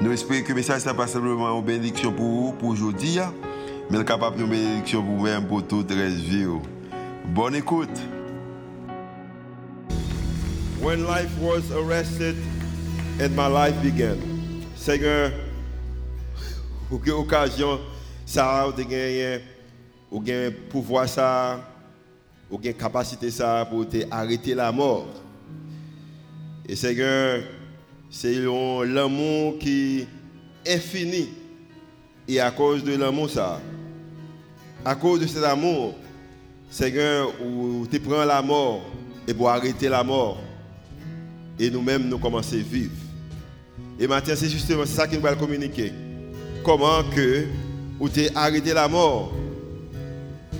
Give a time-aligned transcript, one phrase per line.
[0.00, 3.34] Nous espérons que le message n'est pas simplement une bénédiction pour vous, pour aujourd'hui, hein,
[3.90, 6.46] mais capable de bénédiction pour vous-même, pour toute la vie.
[7.34, 7.98] Bonne écoute.
[10.80, 12.36] When life was arrested
[13.20, 14.18] and my life began.
[14.76, 15.32] Seigneur,
[16.88, 17.80] pour quelle occasion
[18.24, 19.40] ça a gagné
[20.12, 21.58] ou bien pouvoir ça,
[22.48, 25.08] ou capacité ça pour te arrêter la mort.
[26.68, 27.40] Et Seigneur,
[28.10, 28.34] c'est
[28.86, 30.06] l'amour qui
[30.64, 31.28] est fini.
[32.26, 33.60] Et à cause de l'amour ça,
[34.84, 35.94] à cause de cet amour,
[36.70, 38.82] Seigneur, où tu prends la mort
[39.26, 40.38] et pour arrêter la mort.
[41.58, 42.92] Et nous-mêmes, nous commençons à vivre.
[43.98, 45.92] Et maintenant, c'est justement ça qu'il va communiquer.
[46.62, 47.46] Comment que,
[47.98, 49.32] où tu arrêté la mort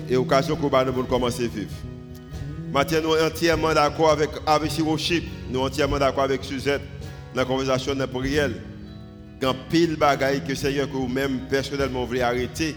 [0.09, 1.71] et occasion que nous commencer à vivre.
[2.73, 6.83] Maintenant, nous sommes entièrement d'accord avec, avec Sirochip, nous sommes entièrement d'accord avec Suzette
[7.34, 8.51] la conversation de la prière.
[9.41, 12.75] Quand pile bagaille que Seigneur, que vous-même personnellement voulez arrêter,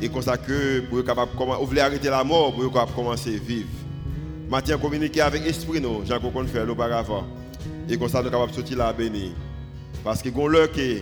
[0.00, 3.68] et comme ça que vous voulez arrêter la mort pour capable commencer à vivre.
[4.50, 7.24] Maintenant, communiquer avec l'esprit, nous, Jean qu'on fait auparavant.
[7.88, 9.32] Et comme ça, nous de sortir là béni.
[10.04, 10.98] Parce que quand l'heure que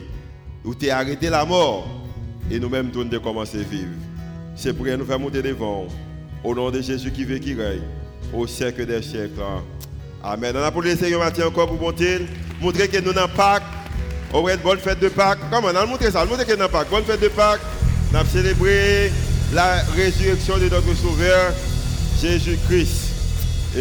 [0.62, 1.88] vous avez arrêté la mort,
[2.50, 3.90] et nous-mêmes, nous devons commencer à vivre.
[4.54, 5.86] C'est pour nous faire monter devant.
[6.44, 7.82] Au nom de Jésus qui veut qui règne.
[8.34, 9.40] Au siècle des siècles.
[10.22, 10.54] Amen.
[10.56, 12.18] On a pour le Seigneur Mathieu encore pour monter.
[12.60, 13.62] Montrer que nous n'avons Pâques.
[14.34, 15.38] On va bonne fête de Pâques.
[15.50, 16.26] Comment on a montré ça.
[16.26, 16.90] Montrer que nous Pâques.
[16.90, 17.62] Bonne fête de Pâques.
[18.12, 19.10] On a célébré
[19.54, 21.54] la résurrection de notre Sauveur,
[22.20, 23.12] Jésus-Christ.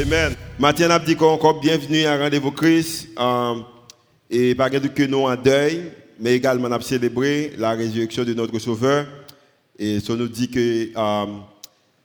[0.02, 0.34] Amen.
[0.58, 3.10] Mathieu on a dit encore bienvenue à Rendez-vous Christ.
[3.20, 3.56] Euh,
[4.30, 8.58] et pas que nous en deuil, mais également on a célébré la résurrection de notre
[8.60, 9.08] Sauveur.
[9.78, 11.26] Et ça nous dit que euh,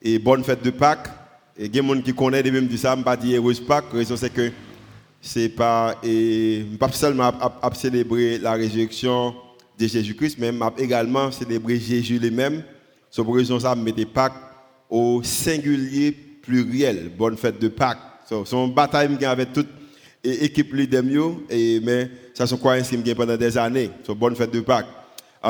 [0.03, 1.06] et bonne fête de Pâques.
[1.56, 3.41] Et il y a des gens qui connaissent, même dit ça, je ne pas dire
[3.41, 3.93] heureuse Pâques.
[3.93, 4.51] La raison c'est que
[5.25, 9.35] c'est pas, et, pas seulement à, célébrer la résurrection
[9.79, 12.62] de Jésus-Christ, mais également célébrer Jésus lui-même.
[13.11, 14.35] C'est pour raison ça, mets Pâques
[14.91, 17.11] au singulier pluriel.
[17.17, 17.99] Bonne fête de Pâques.
[18.29, 19.69] C'est une bataille avec toute
[20.23, 23.91] l'équipe Lidemio, et mais ça sont quoi ainsi pendant des années.
[24.06, 24.89] C'est bonne fête de Pâques.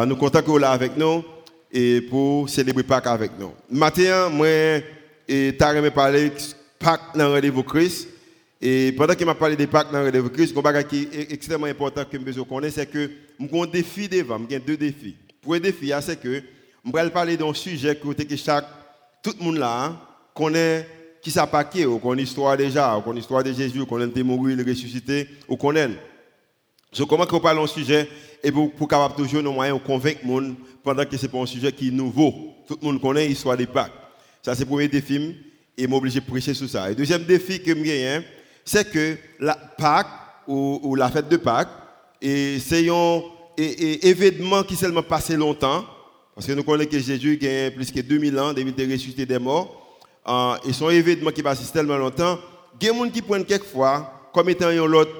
[0.07, 1.25] Nous comptons que vous là avec nous
[1.73, 3.51] et pour célébrer Pâques avec nous.
[3.69, 4.47] Matin, moi,
[5.27, 6.31] et t'as parler
[6.79, 8.14] Pâques dans rendez-vous Christ.
[8.61, 11.67] Et pendant qu'il m'a parlé de Pâques dans le rendez-vous Christ, un qui est extrêmement
[11.67, 15.17] important que je connaître, c'est que j'ai un défi devant, j'ai deux défis.
[15.47, 16.43] Le défi, c'est que
[16.85, 18.67] je vais parler d'un sujet que chaque,
[19.23, 19.95] tout le monde là
[20.35, 20.87] connaît
[21.21, 24.25] qui ça paquet, ou connaît l'histoire déjà, ou connaît l'histoire de Jésus, ou connaît le
[24.25, 25.89] mort, le ressuscité, ou connaît.
[26.97, 28.09] Donc comment qu'on parle d'un sujet
[28.43, 31.39] et pour, pour toujours nos moyens de convaincre le monde pendant que ce n'est pas
[31.39, 32.55] un sujet qui est nouveau.
[32.69, 33.93] Tout le monde connaît l'histoire des Pâques.
[34.43, 35.35] Ça, c'est le premier défi
[35.77, 36.87] et m'obliger de prêcher sur ça.
[36.87, 38.21] Et le deuxième défi que j'ai,
[38.65, 40.07] c'est que la Pâques
[40.47, 41.69] ou, la fête de Pâques,
[42.21, 43.23] c'est un
[43.57, 45.85] événement qui seulement passé longtemps,
[46.35, 49.39] parce que nous connaissons que Jésus a plus que 2000 ans, depuis de ressuscité des
[49.39, 52.39] morts, euh, et son événement qui passe tellement longtemps,
[52.81, 55.13] il y a des gens qui prennent quelquefois comme étant une autre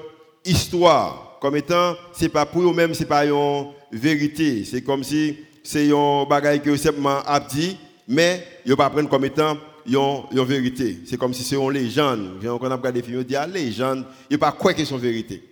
[0.43, 4.65] histoire, comme étant, c'est pas pour eux-mêmes, c'est pas une vérité.
[4.65, 9.25] C'est comme si c'est un bagage que simplement a dit, mais ils ne pas comme
[9.25, 9.57] étant
[9.87, 10.99] une, vérité.
[11.05, 12.39] C'est comme si c'est une légende.
[12.41, 14.97] Quand on a regardé des films, on dit ah, légende, il pas quoi c'est une
[14.97, 15.43] vérité.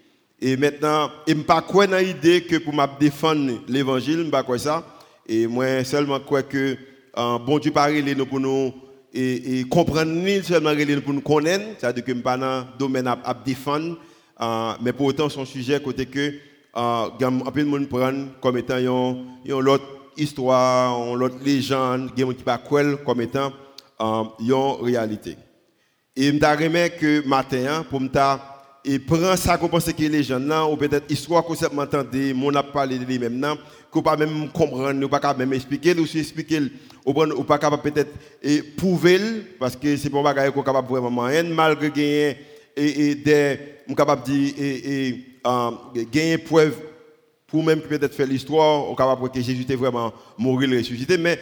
[0.42, 4.58] Et maintenant, il ne pas quoi dans l'idée que pour défendre l'évangile, je pas quoi
[4.58, 4.86] ça.
[5.28, 6.76] Et moi seulement quoi que
[7.18, 8.74] euh, bon Dieu parle pour nous
[9.14, 10.72] et, et comprendre ni seulement
[11.04, 13.98] pour nous connaître, c'est-à-dire que je pas dans le domaine à, à défendre,
[14.42, 16.34] euh, mais pour autant son sujet côté que
[16.76, 18.12] euh, un peu de monde prend
[18.42, 19.86] comme étant une autre
[20.18, 22.58] histoire, une autre légende, qui pas
[23.06, 23.53] comme étant
[24.40, 25.38] une réalité.
[26.16, 28.09] Et me que matin, hein, pour me
[28.85, 32.34] et prend ça qu'on pense que les gens là ou peut-être histoire que ça m'entendait
[32.34, 33.55] mon a parlé de lui-même là
[33.90, 36.59] qu'on pas même comprendre ou pas même expliquer ou expliquer
[37.05, 38.11] ou pas capable peut-être
[38.76, 39.20] prouver
[39.58, 42.38] parce que c'est pas un bagage qu'on capable vraiment moyen malgré gagner
[42.76, 43.59] et, et des
[43.96, 45.72] capable dire et, et euh,
[46.11, 46.76] gagner preuve
[47.47, 51.40] pour même peut-être faire l'histoire on capable que Jésus était vraiment mort et ressuscité mais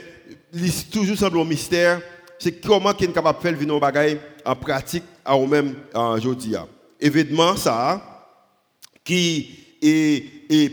[0.92, 2.02] toujours semble un mystère
[2.42, 6.56] c'est comment qu'il est capable de faire le bagage en pratique à nous-mêmes aujourd'hui.
[7.00, 8.26] Événement ça,
[9.04, 10.72] qui est, est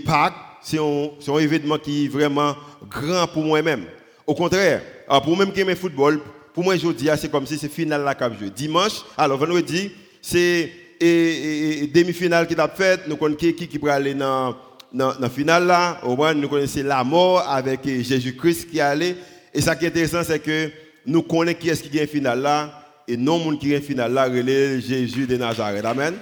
[0.62, 2.56] c'est un, événement qui est vraiment
[2.88, 3.84] grand pour moi-même.
[4.26, 6.22] Au contraire, alors pour moi-même qui aime le football,
[6.54, 8.48] pour moi, dis, c'est comme si c'est final la cap joué.
[8.48, 9.92] Dimanche, alors vendredi,
[10.22, 13.06] c'est demi-finale qui a fait.
[13.06, 14.56] Nous connaissons qui qui peut aller dans
[14.94, 16.00] la finale là.
[16.02, 19.16] Au moins, nous connaissons la mort avec Jésus-Christ qui est allé.
[19.52, 20.70] Et ça qui est intéressant, c'est que
[21.08, 22.84] nous connaissons qui est-ce qui gagne finale là.
[23.08, 25.84] Et non, monde qui gagne finale là, c'est Jésus de Nazareth.
[25.84, 26.14] Amen.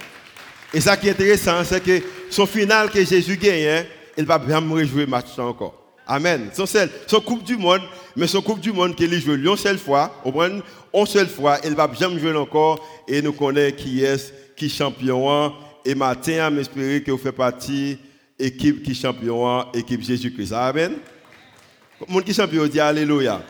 [0.73, 2.01] Et ça qui est intéressant, c'est que
[2.31, 3.85] son final que Jésus gagne, hein,
[4.17, 5.83] il va bien me réjouir match encore.
[6.07, 6.51] Amen.
[6.53, 7.81] Son, seul, son Coupe du Monde,
[8.15, 10.51] mais son Coupe du Monde qu'il joue une seule fois, au moins
[10.95, 12.79] une seule fois, il va jamais jouer encore
[13.09, 15.31] et nous connaissons qui est, qui champion.
[15.33, 15.53] Hein.
[15.85, 17.99] Et matin, m'espérer que vous faites partie
[18.39, 20.53] équipe qui champion, hein, équipe Jésus-Christ.
[20.53, 20.93] Amen.
[22.09, 23.43] Monde qui champion dit Alléluia.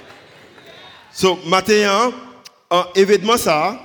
[1.19, 2.13] So, matin,
[2.71, 3.81] un événement ça,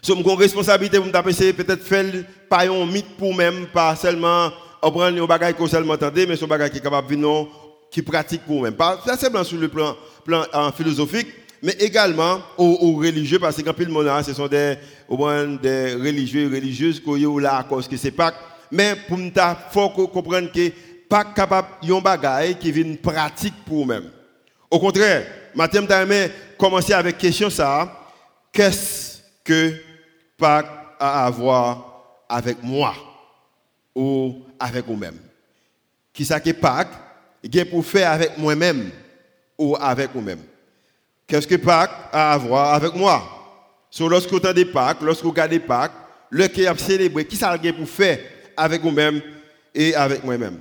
[0.00, 2.04] so, une responsabilité pour me peut-être faire
[2.48, 6.36] pas un mythe pour même, pas seulement on prend un bagage qu'on seulement entendait, mais
[6.36, 7.48] son bagage qui est capable de venir,
[7.90, 8.74] qui pratique pour même.
[8.74, 11.26] Pas seulement sur le plan, plan philosophique,
[11.60, 14.76] mais également aux, religieux, parce que quand le monde ce sont des,
[15.10, 18.32] des religieux et religieuses qui sont là cause que c'est pas.
[18.70, 20.70] Mais pour nous, il faut comprendre que
[21.08, 24.08] pas capable un bagage qui vient pratique pour même.
[24.70, 27.90] Au contraire, matin, je commencer avec question ça.
[28.52, 29.74] Qu'est-ce que
[30.36, 30.66] Pâques
[30.98, 32.94] a à voir avec moi?
[33.94, 35.18] ou avec vous-même?
[36.12, 36.92] Qui ça que Pâques
[37.42, 38.90] est pour faire avec moi-même
[39.58, 40.40] ou avec vous-même?
[41.26, 43.22] Qu'est-ce que Pâques a à voir avec moi?
[43.90, 45.92] So, lorsque vous entendez Pâques, lorsque vous regardez Pâques,
[46.30, 48.18] le qui a célébré, qui ça pour faire
[48.56, 49.20] avec vous-même
[49.74, 50.58] et avec moi-même?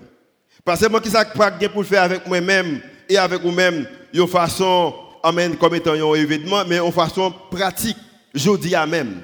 [0.63, 4.93] Parce que moi, qui ça Pâques pour faire avec moi-même et avec vous-même, de façon,
[5.23, 7.97] amen, comme étant un événement, mais en façon pratique,
[8.33, 9.21] je dis à même.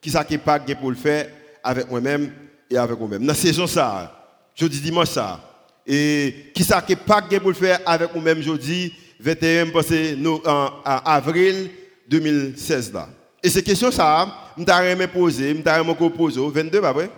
[0.00, 1.28] Qui ça que Pâques pour le faire
[1.62, 2.32] avec moi-même
[2.70, 3.20] et avec vous-même.
[3.20, 5.40] Dans la saison ça, jeudi dimanche ça.
[5.86, 11.70] Et qui ça qui pas pour le faire avec vous-même jeudi 21 passé en, avril
[12.08, 13.08] 2016 là.
[13.42, 17.10] Et ces questions ça, je t'ai poser, je t'ai poser 22 pas vrai?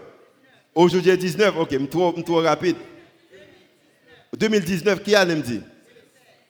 [0.74, 2.76] Aujourd'hui 19, OK, je trop trop rapide.
[4.36, 5.60] 2019 qui a me dit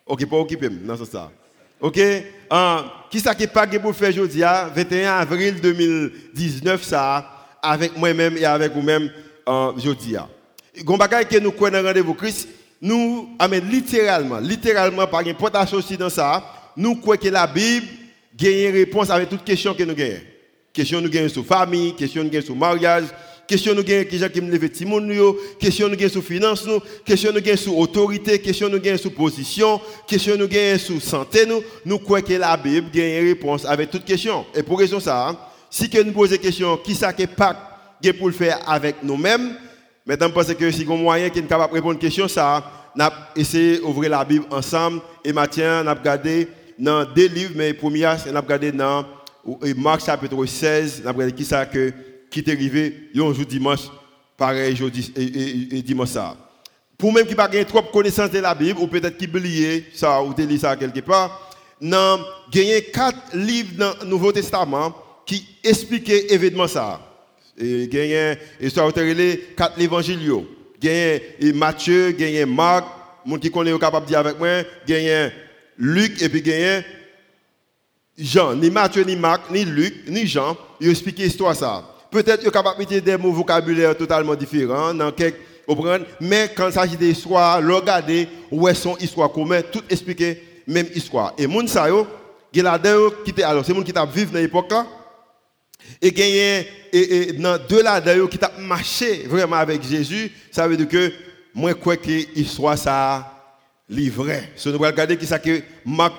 [0.06, 1.30] OK, pas occupé dans ce ça.
[1.80, 2.54] OK uh,
[3.10, 7.28] qui ça qui pas pour faire jeudi 21 avril 2019 ça
[7.62, 9.10] avec moi-même et avec vous-même
[9.46, 10.16] aujourd'hui.
[10.84, 12.48] Gon bagay que nous connaissons rendez-vous Christ,
[12.80, 16.44] nous amène littéralement, littéralement par importance aussi dans ça,
[16.76, 17.86] nous croyons que la Bible
[18.36, 20.20] gagne réponse avec toutes questions que nous gagnons.
[20.72, 23.04] Question nous gagnons sur famille, question nous gagnons sur mariage,
[23.46, 25.00] question nous gagnons qui qui me lève timon
[25.58, 29.12] question nous gagnons sur finance nous, question nous gagnons sur autorité, question nous gagnons sur
[29.12, 33.90] position, question nous gagnons sur santé nous, nous croyons que la Bible gagne réponse avec
[33.90, 34.46] toutes questions.
[34.54, 37.56] Et pour raison ça, si que nous posons question, qui ça que Pâques
[38.18, 39.54] pour le faire avec nous-mêmes,
[40.04, 42.64] maintenant pense que si on moyen qui est capable de répondre à question, ça,
[42.96, 45.00] on a essayé d'ouvrir la Bible ensemble.
[45.24, 46.48] Et maintenant, on a regardé
[46.78, 49.04] dans deux livres, mais premier, on a regardé dans
[49.76, 51.92] Marc chapitre 16, on a regardé qui ça que,
[52.32, 53.90] qui est arrivé un jour dimanche,
[54.36, 56.34] pareil, jeudi et, dimanche ça.
[56.96, 60.22] Pour même qui n'a pas trop connaissance de la Bible, ou peut-être qui oublié ça,
[60.22, 61.50] ou lu ça quelque part,
[61.82, 62.18] a
[62.50, 64.94] gagné quatre livres dans le Nouveau Testament
[65.26, 67.00] qui expliquait l'événement ça.
[67.58, 70.20] Gagné histoire de quatre évangiles.
[70.80, 72.86] Gagné Matthieu, gagné Marc,
[73.26, 75.30] mon qui connaît capable de dire avec moi, gagné
[75.76, 76.84] Luc et puis gagné
[78.16, 81.91] Jean, ni Matthieu, ni Marc, ni Luc, ni Jean, ils expliquent l'histoire ça.
[82.12, 85.38] Peut-être capables de des mots vocabulaires totalement différents, dans quelques,
[86.20, 91.32] mais quand il s'agit d'histoire, regarder où est son histoire commune, tout expliquer même histoire.
[91.38, 92.06] Et moun sa yo,
[92.52, 92.60] qui
[93.42, 94.72] alors c'est moun qui t'a vivre dans l'époque
[96.00, 100.76] et gagner et, dans deux là d'ailleurs qui t'a marché vraiment avec Jésus, ça veut
[100.76, 101.12] dire que
[101.54, 103.32] moi crois que l'histoire ça
[103.88, 104.50] livré.
[104.56, 106.12] Si nous regarder qui ça que Marc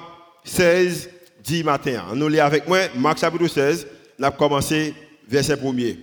[0.44, 1.10] 16
[1.44, 2.04] dit matin.
[2.16, 3.88] Nous lisons avec moi Marc chapitre 16,
[4.20, 4.94] on a commencé
[5.28, 5.98] verset 1er.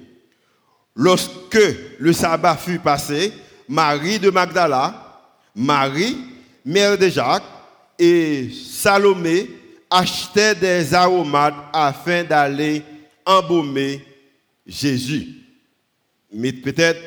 [0.94, 1.58] Lorsque
[1.98, 3.32] le sabbat fut passé,
[3.68, 5.20] Marie de Magdala,
[5.54, 6.16] Marie,
[6.64, 7.42] mère de Jacques,
[7.98, 9.48] et Salomé
[9.90, 12.82] achetaient des aromates afin d'aller
[13.24, 14.04] embaumer
[14.66, 15.28] Jésus.
[16.32, 17.00] Mais peut-être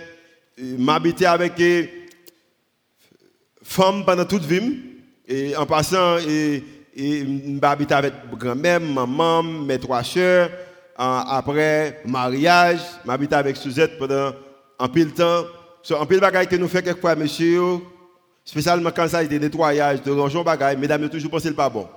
[0.59, 1.87] euh, m'habiter avec une euh,
[3.63, 4.79] femme pendant toute vie,
[5.27, 6.63] et en passant, et,
[6.95, 10.49] et m'habiter avec grand-mère, maman, mes trois soeurs,
[10.95, 14.31] après mariage, m'habiter avec Suzette pendant
[14.79, 15.45] un de temps.
[15.81, 17.61] So, peu de bagaille que nous faisons quelquefois, monsieur,
[18.45, 21.87] spécialement quand ça a été nettoyage, de ranger bagaille, mesdames, toujours pensé le pas bon.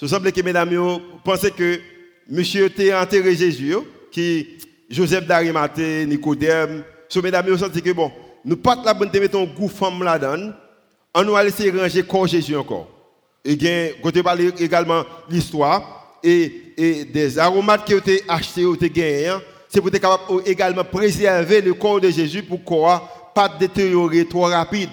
[0.00, 1.80] Il semble que mesdames, pensez que
[2.28, 3.76] monsieur a enterré Jésus,
[4.10, 4.58] qui
[4.90, 8.12] Joseph d'Arimathée, Nicodème, so mesdames, vous sentez que bon,
[8.44, 10.52] nous pas la bonne de mettre un goût femme là-dedans,
[11.14, 12.88] on nous a laissé ranger corps Jésus encore.
[13.44, 18.74] Et bien, côté parler également l'histoire et, et des aromates qui ont été achetés ou
[18.74, 23.32] été gagnés, hein, c'est pour être capable également préserver le corps de Jésus pour quoi
[23.34, 24.90] pas détériorer trop rapide.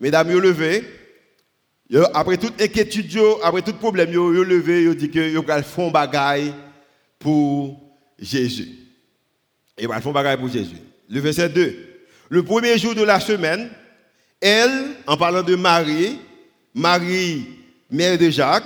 [0.00, 0.84] Mesdames, vous levez.
[2.14, 6.54] Après toute inquiétude, après tout problème, vous levez, vous dit que vous faire bagaille
[7.18, 7.80] pour
[8.18, 8.68] Jésus.
[9.76, 10.76] Et vous allez faire bagaille pour Jésus.
[11.08, 11.76] Le verset 2.
[12.28, 13.70] Le premier jour de la semaine,
[14.40, 16.18] elle, en parlant de Marie,
[16.74, 17.46] Marie,
[17.90, 18.64] mère de Jacques,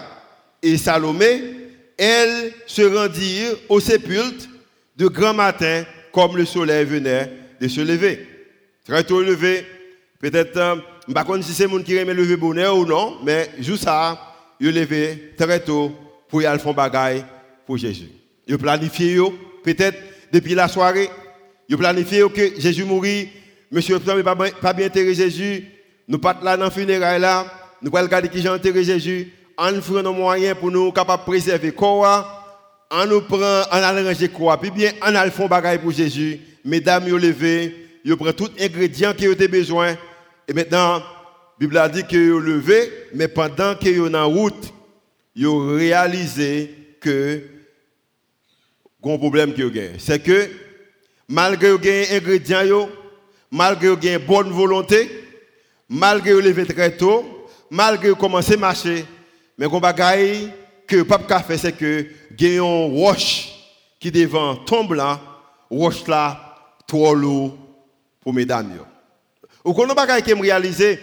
[0.62, 1.61] et Salomé,
[2.02, 4.48] elles se rendirent au sépulcre
[4.96, 7.30] de grand matin, comme le soleil venait
[7.60, 8.26] de se lever.
[8.84, 9.64] Très tôt levé,
[10.18, 10.52] peut-être,
[11.06, 13.84] je ne sais pas si c'est monde qui aime lever bonheur ou non, mais juste
[13.84, 14.18] ça,
[14.58, 15.92] il levé très tôt
[16.28, 17.24] pour y aller faire
[17.64, 18.10] pour Jésus.
[18.48, 19.18] Il planifié,
[19.62, 19.98] peut-être
[20.32, 21.08] depuis la soirée,
[21.68, 23.28] il planifié que Jésus mourit,
[23.70, 25.66] monsieur ne pas, pas bien enterrer Jésus,
[26.08, 27.46] nous pas là dans le funérail là,
[27.80, 31.26] nous allons regarder qui j'ai enterré Jésus, en faisant nos moyens pour nous capables de
[31.26, 32.42] préserver le corps,
[32.90, 36.40] en nous prend, en allant ranger quoi, puis bien en allant faire bagaille pour Jésus,
[36.64, 39.96] mesdames, vous levez, vous prenez tout ingrédient que vous avez besoin,
[40.46, 41.02] et maintenant, la
[41.58, 44.72] Bible a dit que vous levez, mais pendant que vous êtes en route,
[45.36, 47.42] vous réalisez que
[49.04, 49.92] un problème que vous avez.
[49.98, 50.48] C'est que
[51.28, 52.88] malgré que vous avez ingrédients,
[53.50, 55.08] malgré que vous avez bonne volonté,
[55.88, 57.24] malgré que vous levez très tôt,
[57.70, 59.04] malgré que vous commencez à marcher,
[59.62, 60.52] mais ce bagaille
[60.88, 62.06] que le pape faire, c'est que
[62.40, 63.48] une roche
[64.00, 65.20] qui devant tombe là,
[65.70, 67.56] roche là, trop lourd
[68.20, 68.72] pour mesdames.
[69.64, 70.98] Ou qu'on pas qui réaliser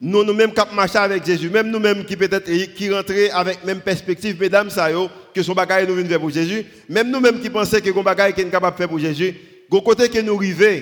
[0.00, 4.38] nous nous-mêmes qui marcher avec Jésus, même nous-mêmes qui peut-être qui rentrer avec même perspective
[4.38, 4.88] mesdames ça
[5.34, 8.34] que son bagage nous vient faire pour Jésus, même nous-mêmes qui pensons que son bagage
[8.38, 9.34] est capable de faire pour Jésus,
[9.68, 10.80] go côté que nous arrivons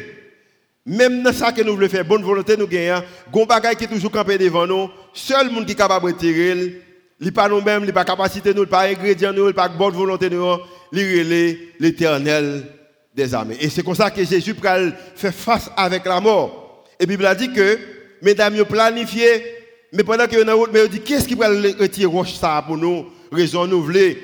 [0.85, 3.03] même dans ça que nous voulons faire bonne volonté nous gagnons,
[3.33, 6.83] gon bagage qui est toujours campé devant nous, seul monde qui est capable de retirer,
[7.21, 10.59] il pas nous-mêmes, il pas capacité nous, pas ingrédient nous, pas bonne volonté nous,
[10.93, 12.65] il l'éternel
[13.15, 13.57] des armées.
[13.61, 14.55] Et c'est comme ça que Jésus
[15.15, 16.85] fait face avec la mort.
[16.99, 17.79] Et la Bible a dit que,
[18.23, 19.45] mesdames, vous planifié,
[19.93, 23.67] mais pendant que vous mais dit, qu'est-ce qui va retirer roche ça pour nous, raison
[23.67, 24.15] nous voulons,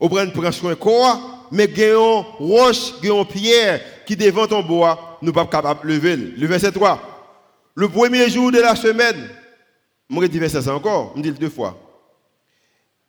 [0.00, 5.30] on prend prendre soin corps, mais gagnons roche, gagnons pierre qui devant ton bois, nous
[5.30, 6.16] ne sommes pas capables de lever.
[6.16, 7.00] Le verset 3.
[7.74, 9.28] Le premier jour de la semaine,
[10.10, 11.85] je vais dire verset encore, je dis deux fois.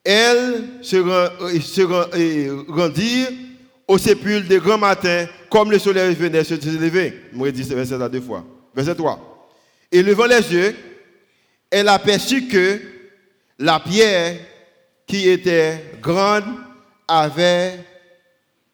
[0.09, 1.27] Elle se, euh,
[2.15, 3.27] euh, rendirent
[3.89, 7.13] au sépulcre de grand matin, comme le soleil venait se lever.
[7.33, 8.45] Je vais dire verset deux fois.
[8.73, 9.49] Verset 3.
[9.91, 10.73] Et levant les yeux,
[11.69, 12.79] elle aperçut que
[13.59, 14.37] la pierre
[15.05, 16.45] qui était grande
[17.05, 17.73] avait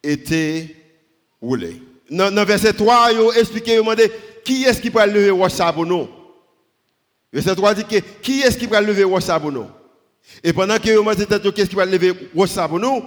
[0.04, 0.76] été
[1.42, 1.82] roulée.
[2.08, 4.08] Dans, verset 3, il expliqué, il demandé
[4.44, 5.58] qui est-ce qui peut lever roche.
[7.32, 9.24] Verset 3 dit que qui est-ce qui peut lever roche.
[10.42, 13.02] Et pendant que vous demandé qu'est-ce qui va lever roche pour nous,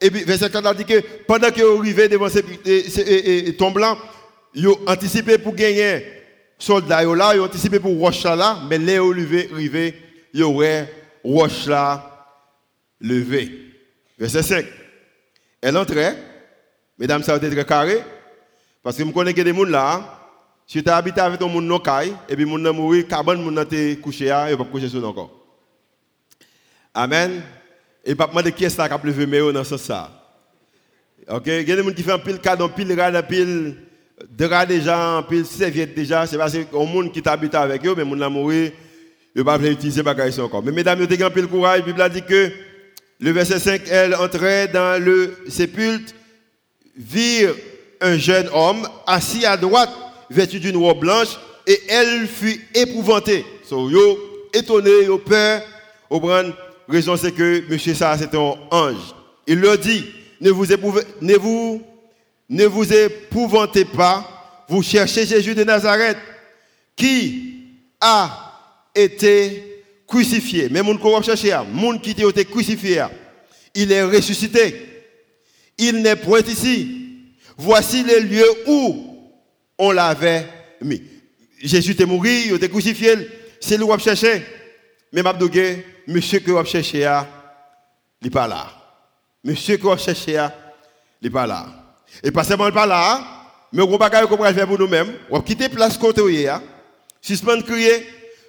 [0.00, 3.96] et puis verset 4 dit que pendant que vous arrivez devant ce tombe blanc,
[4.54, 6.04] ils ont anticipé pour gagner
[6.58, 9.94] soldats là, ils ont anticipé pour roche là, mais levé, rivé,
[10.32, 10.92] ils auraient
[11.24, 12.08] roche là
[13.00, 13.50] levé.
[14.18, 14.66] Verset 5.
[15.60, 16.16] Elle entrait,
[16.98, 18.02] mesdames, ça a été très carré,
[18.82, 20.18] parce que je connais que des gens là,
[20.66, 21.80] si tu as habité avec ton monde non
[22.28, 25.41] et puis mon mourir, cabane mon te couché là, et pas coucher sur encore.
[26.94, 27.42] Amen.
[28.04, 30.08] Et pas demander qui est-ce qui a levé mais dans ce sens.
[31.28, 33.76] OK, il y a des gens qui font un pile cadeau, pile rade, pile
[34.28, 38.20] drap déjà, pile serviette déjà, c'est parce le monde qui t'habite avec eux, mais mon
[38.20, 38.72] amour, il
[39.36, 40.62] ne pas utiliser bagages encore.
[40.62, 42.50] Mais mesdames, vous avez un peu le courage, la Bible a dit que
[43.20, 46.12] le verset 5, elle entrait dans le sépulcre,
[46.96, 47.54] virent
[48.00, 49.90] un jeune homme assis à droite,
[50.28, 53.44] vêtu d'une robe blanche, et elle fut épouvantée.
[53.64, 54.18] So, yo,
[54.52, 55.62] étonné, yo peur,
[56.10, 56.18] au
[56.88, 59.14] raison c'est que monsieur ça c'est un ange.
[59.46, 60.04] Il leur dit,
[60.40, 60.50] ne
[62.66, 66.18] vous, épouvantez pas, vous cherchez Jésus de Nazareth,
[66.96, 67.54] qui
[68.00, 70.68] a été crucifié.
[70.70, 73.04] Mais mon qu'on chercher, mon qui a été crucifié,
[73.74, 74.74] il est ressuscité.
[75.78, 76.98] Il n'est point ici.
[77.56, 79.16] Voici les lieux où
[79.78, 80.46] on l'avait
[80.80, 81.02] mis.
[81.62, 83.14] Jésus est mort, il était crucifié.
[83.60, 84.42] C'est lui qui cherché.
[85.12, 88.66] Mais Mabdougué, monsieur que vous cherchez, il n'est pas là.
[89.44, 91.66] Monsieur que vous cherchez, il n'est pas là.
[92.22, 93.22] Et pas seulement pas là,
[93.72, 95.14] mais on va faire pour nous-mêmes.
[95.30, 96.20] On va quitter place côté
[97.20, 98.06] suspendre crier,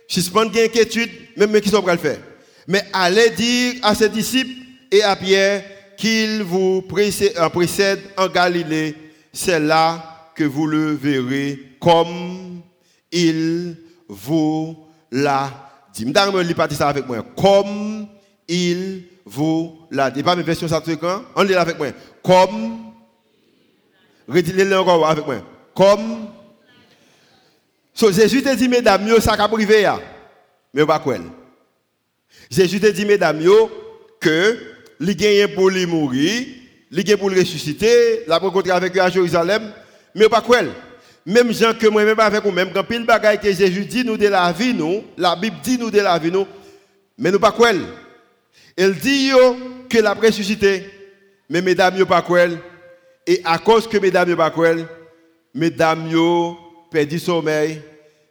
[0.07, 2.19] suspendre inquiétude, même qui sont le faire?
[2.67, 4.51] Mais allez dire à ses disciples
[4.91, 5.63] et à Pierre
[5.97, 8.95] qu'il vous euh, précède en Galilée.
[9.31, 12.61] C'est là que vous le verrez comme
[13.11, 14.77] il vous
[15.11, 16.05] l'a dit.
[16.05, 17.25] Vais lire ça avec moi.
[17.35, 18.07] Comme
[18.47, 20.23] il vous l'a dit.
[20.23, 20.81] Pas mes versions ça
[21.35, 21.87] On lit avec moi.
[22.23, 22.93] Comme
[24.27, 25.41] Redites-le encore avec moi.
[25.75, 26.27] Comme
[27.93, 29.87] so, Jésus te dit mesdames, ça a privé
[30.73, 31.17] mais pas quoi.
[32.49, 33.43] Jésus te dit mesdames
[34.19, 34.57] que
[34.99, 36.47] il gagne pour lui mourir,
[36.91, 39.71] il gagne pour le ressusciter, la rencontrer avec eux à Jérusalem,
[40.15, 40.59] mais pas quoi.
[41.25, 44.17] Même gens que moi même avec vous même quand pile bagaille que Jésus dit nous
[44.17, 46.45] de la vie nous, la Bible dit nous de la vie nous,
[47.17, 47.71] mais nous pas quoi.
[48.75, 49.31] Elle dit
[49.89, 50.83] que la ressuscité,
[51.49, 52.47] mais mesdames yo pas quoi.
[53.25, 54.71] Et à cause que mesdames yo pas quoi,
[55.53, 56.57] mesdames yo
[56.91, 57.81] perdu sommeil,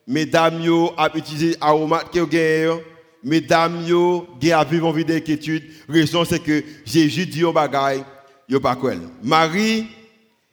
[0.06, 2.78] mesdames yo a utilisé aromates que gagne
[3.24, 8.04] mesdames yo a vivre en vie d'inquiétude, raison c'est que Jésus dit au bagaille,
[8.50, 8.92] yo pas quoi.
[9.22, 9.86] Marie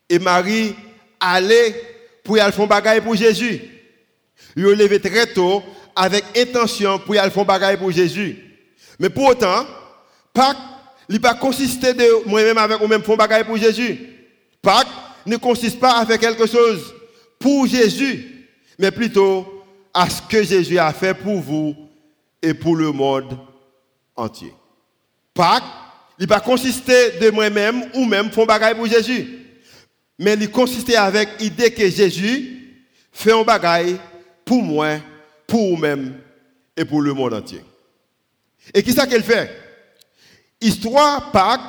[0.10, 0.74] et Marie
[1.20, 1.76] allaient
[2.30, 2.68] pour y aller faire
[3.04, 3.60] pour Jésus.
[4.56, 5.64] Ils ont levé très tôt
[5.96, 8.38] avec intention pour y aller faire pour Jésus.
[9.00, 9.66] Mais pour autant,
[10.32, 10.58] Pâques
[11.10, 11.34] il pas
[11.96, 13.98] de moi-même avec moi-même faire bagaille pour Jésus.
[14.62, 14.86] Pâques
[15.26, 16.94] ne consiste pas à faire quelque chose
[17.40, 21.76] pour Jésus, mais plutôt à ce que Jésus a fait pour vous
[22.44, 23.40] et pour le monde
[24.16, 24.54] entier.
[25.34, 25.64] Pâques,
[26.20, 29.40] il pas consisté de moi-même ou même faire bagaille pour Jésus
[30.20, 32.60] mais il consistait avec l'idée que Jésus
[33.12, 33.98] fait un bagaille
[34.44, 34.98] pour moi,
[35.48, 36.20] pour vous-même
[36.76, 37.64] et pour le monde entier.
[38.74, 39.50] Et qui ça qu'elle fait?
[40.60, 41.62] Histoire Pâques,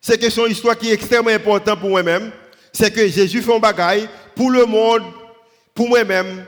[0.00, 2.32] c'est que son histoire qui est extrêmement importante pour moi-même,
[2.72, 5.02] c'est que Jésus fait un bagaille pour le monde,
[5.72, 6.44] pour moi-même,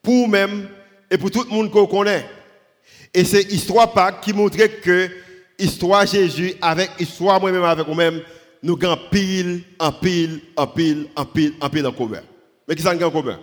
[0.00, 0.68] pour vous-même
[1.10, 2.24] et pour tout le monde qu'on connaît.
[3.12, 5.10] Et c'est histoire Pâques qui montrait que
[5.58, 8.22] histoire Jésus avec histoire moi-même avec vous-même
[8.62, 12.22] nous avons pile, en pile, en pile, en pile, en pile en commun.
[12.68, 13.40] Mais qui ça en commun?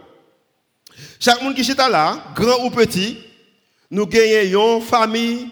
[1.19, 3.17] Chaque monde qui est là, grand ou petit,
[3.91, 5.49] nous gagnons une famille,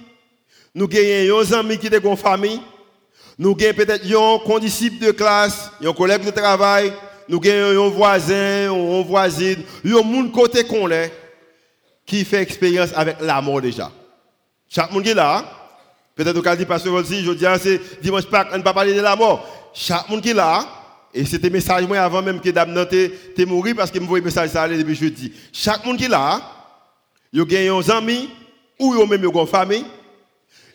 [0.74, 2.62] nous gagnons des amis qui ont une famille,
[3.38, 6.94] nous gagnons peut-être un condisciple de classe, un collègue de travail,
[7.28, 11.12] nous gagnons un voisin, une voisine, un monde côté qu'on est,
[12.06, 13.92] qui fait expérience avec la mort déjà.
[14.70, 15.44] Chaque monde qui est là,
[16.16, 18.74] peut-être au dit pasteur aussi, je dis, ah, c'est dimanche Pâques, on ne peut pas
[18.74, 19.46] parler de la mort
[19.80, 20.66] chaque monde qui est là,
[21.14, 24.50] et c'était message moi avant même que Dame t'es mort parce que me voyais message
[24.50, 25.32] ça depuis jeudi.
[25.54, 26.42] Chaque monde qui est là,
[27.32, 28.28] il a un ami
[28.80, 29.86] ou il même une famille,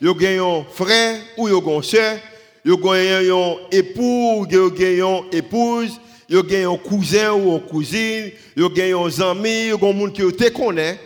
[0.00, 2.16] il a un frère ou a une soeur,
[2.64, 8.30] il a un époux, il a une épouse, il a un cousin ou une cousine,
[8.56, 10.98] il a un ami, il y a un monde qui te connaît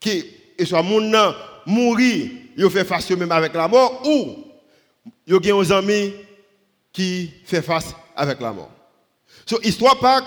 [0.00, 0.24] qui
[0.58, 1.16] et soit monde
[1.64, 4.44] mourir, il fait face même avec la mort ou
[5.28, 6.12] il y a un ami
[6.92, 8.70] qui fait face avec la mort.
[9.46, 10.24] So, histoire Pâques,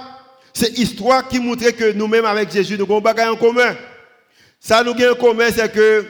[0.54, 3.76] c'est histoire qui montre que nous-mêmes avec Jésus, nous avons un en commun.
[4.60, 6.06] Ça, nous avons en commun, c'est que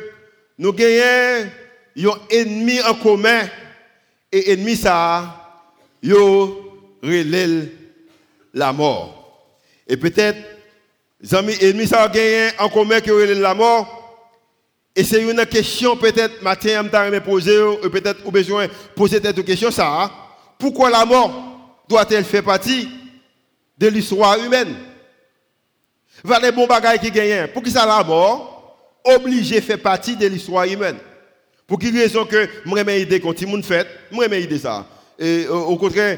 [0.57, 1.49] nous avons
[1.97, 3.41] un ennemi en commun.
[4.31, 5.61] Et ennemi, ça,
[6.01, 7.69] yo relève
[8.53, 9.49] la mort.
[9.87, 10.39] Et peut-être,
[11.31, 13.99] amis, ennemi, ça gagné en commun qui relève la mort.
[14.95, 17.57] Et c'est une question, peut-être, matin, je me poser,
[17.91, 20.11] peut-être, ou besoin de poser cette question, ça.
[20.63, 22.87] Pourquoi la mort doit-elle faire partie
[23.77, 24.73] de l'histoire humaine?
[26.23, 27.47] Va les bons bagages qui gagnent.
[27.47, 30.95] Pour qui ça la mort obligé faire partie de l'histoire humaine?
[31.67, 34.87] Pour quelle raison que moi j'ai idée quand tout monde fait, moi j'ai idée ça.
[35.19, 36.17] Et au contraire,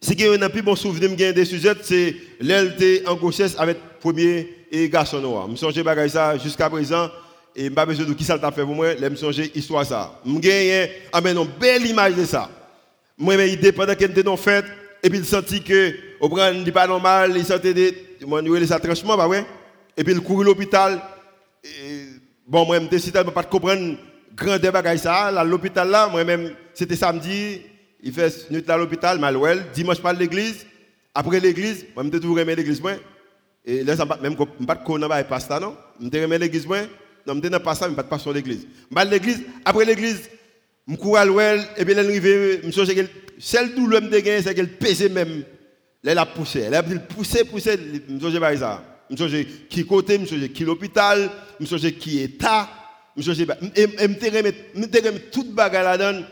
[0.00, 3.98] ce qui est un plus bon souvenir des sujets, c'est l'LT en grossesse avec le
[3.98, 5.46] premier et garçon noir.
[5.48, 7.10] Je me souviens ça jusqu'à présent
[7.56, 10.20] et pas besoin de qui ça t'a fait pour moi, je me souviens l'histoire ça.
[10.24, 12.48] Je gagne une belle image de ça.
[13.16, 14.66] Moi, j'ai idée pendant qu'il était dans fête,
[15.02, 18.72] et puis il sentit que, au bras, il pas normal, il sentait des, moi, il
[18.72, 19.44] a tranchement, bah ouais.
[19.96, 21.00] Et puis il court à l'hôpital.
[22.46, 23.96] Bon, moi, je décidé de pas comprendre
[24.34, 27.62] grand débat ça, l'hôpital là, moi-même, c'était samedi,
[28.02, 30.66] il fait nuit à l'hôpital, Malouel, dimanche pas l'église.
[31.14, 32.92] Après l'église, moi, je toujours aimé l'église, moi.
[33.64, 35.76] Et là, ça même pas de connaître pas pasta, non.
[36.00, 36.78] Je aimé l'église, moi.
[37.26, 38.66] Non, je pas ça, mais pas de passion l'église.
[38.90, 40.28] Je l'église, après l'église,
[40.86, 44.54] je cours à l'ouel, et puis l'arrivée, je me que celle douleur me gagné, c'est
[44.54, 45.44] qu'elle pesait même.
[46.04, 46.60] Elle a poussé.
[46.60, 48.84] Elle a poussé, poussé, je me pas ça.
[49.10, 52.68] Je me qui côté, je me qui l'hôpital, je me qui état,
[53.16, 53.42] je me et
[54.74, 56.26] je me toute bagarre là-dedans.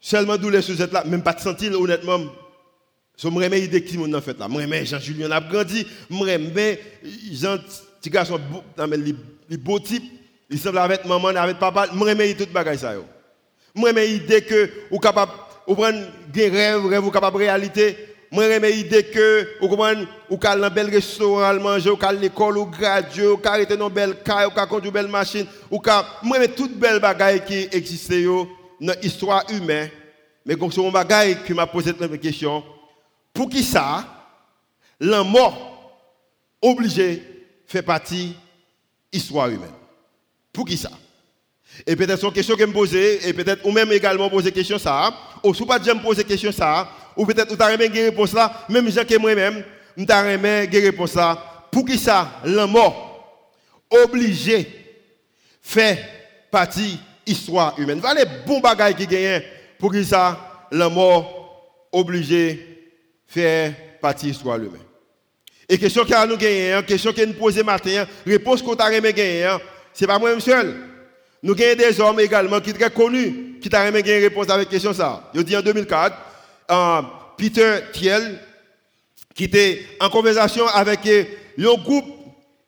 [0.00, 2.20] Seulement douleur sur cette là, même pas de sentir honnêtement.
[3.20, 4.48] Je me remets l'idée qui m'ont fait là.
[4.48, 6.80] Je me Jean-Julien a grandi, je me remets
[7.32, 7.58] Jean,
[8.00, 8.40] petit garçon,
[9.48, 10.04] les beaux types,
[10.50, 12.94] il semble avec maman, avec papa, je me remets toute bagarre ça.
[13.78, 15.32] Moi, j'ai idée que vous capable,
[15.66, 17.96] vous prenez des rêves, rêves, vous capable réalité,
[18.30, 22.58] moi j'aime l'idée que vous comprenez ou dans un bel restaurant manger ou à l'école
[22.58, 25.80] ou graduer ou arrêter dans belle caille ou conduire belle machine ou
[26.22, 28.46] moi j'aime toutes belles bagailles qui existent
[28.80, 29.90] dans l'histoire humaine
[30.44, 32.62] mais comme c'est un bagaille qui m'a posé cette question
[33.32, 34.04] pour qui ça
[35.00, 36.02] la mort
[36.60, 37.22] obligé
[37.66, 38.34] fait partie de
[39.18, 39.70] l'histoire humaine
[40.52, 40.90] pour qui ça
[41.86, 44.78] et peut-être c'est une question que me poser et peut-être ou même également poser question
[44.78, 45.12] ça
[45.42, 46.88] ou si pas me poser question ça
[47.18, 49.64] ou peut-être vous avez une réponse là, même gens que moi-même,
[49.96, 51.66] vous avez une réponse là.
[51.70, 53.50] Pour qui ça, la mort,
[53.90, 54.66] obligé,
[55.60, 55.98] fait
[56.50, 57.98] partie de l'histoire humaine.
[58.00, 59.42] Voilà les bons bagages qui gagnent
[59.78, 62.88] pour qui ça, la mort, obligé,
[63.26, 64.80] fait partie de l'histoire humaine.
[65.68, 69.48] Et question que nous gagnons, question que nous posons matin, réponse qu'on a gagné,
[69.92, 70.87] ce n'est pas moi-même seul.
[71.42, 74.92] Nous avons des hommes également qui sont très connus, qui ont gagné réponse avec question
[74.92, 75.30] ça.
[75.34, 76.16] Je dis en 2004,
[77.36, 78.40] Peter Thiel,
[79.34, 82.06] qui était en conversation avec un groupe,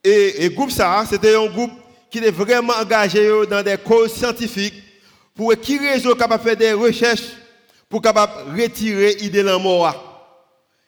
[0.04, 1.72] et, le groupe ça, c'était un groupe
[2.10, 4.82] qui était vraiment engagé dans des causes scientifiques
[5.34, 7.32] pour qui réseau capable de faire des recherches
[7.88, 10.06] pour capable retirer l'idée de la mort.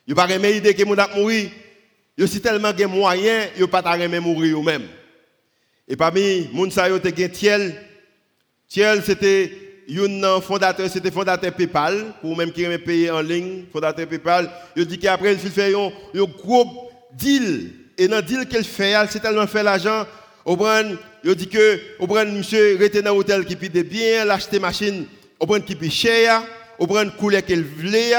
[0.07, 1.51] Il pas remettre l'idée que a mourir.
[2.17, 4.89] Il aussi tellement de moyens, il pas remettre mourir eux-mêmes.
[5.89, 7.75] Et parmi les gens qui ont Thiel,
[8.69, 9.53] Thiel c'était
[9.99, 14.87] un fondateur, c'était fondateur PayPal, pour même qui aime payer en ligne, fondateur PayPal, il
[14.87, 15.91] dit qu'après, il fait un,
[16.25, 17.73] gros deal.
[17.99, 20.07] Et dans le deal qu'il fait, c'est tellement fait l'argent,
[20.45, 20.57] au
[21.25, 25.07] il dit que, au monsieur, rester dans l'hôtel qui pide bien, l'acheter machine,
[25.39, 26.43] au qui paye cher,
[26.79, 28.15] au brand couleur qu'il voulait,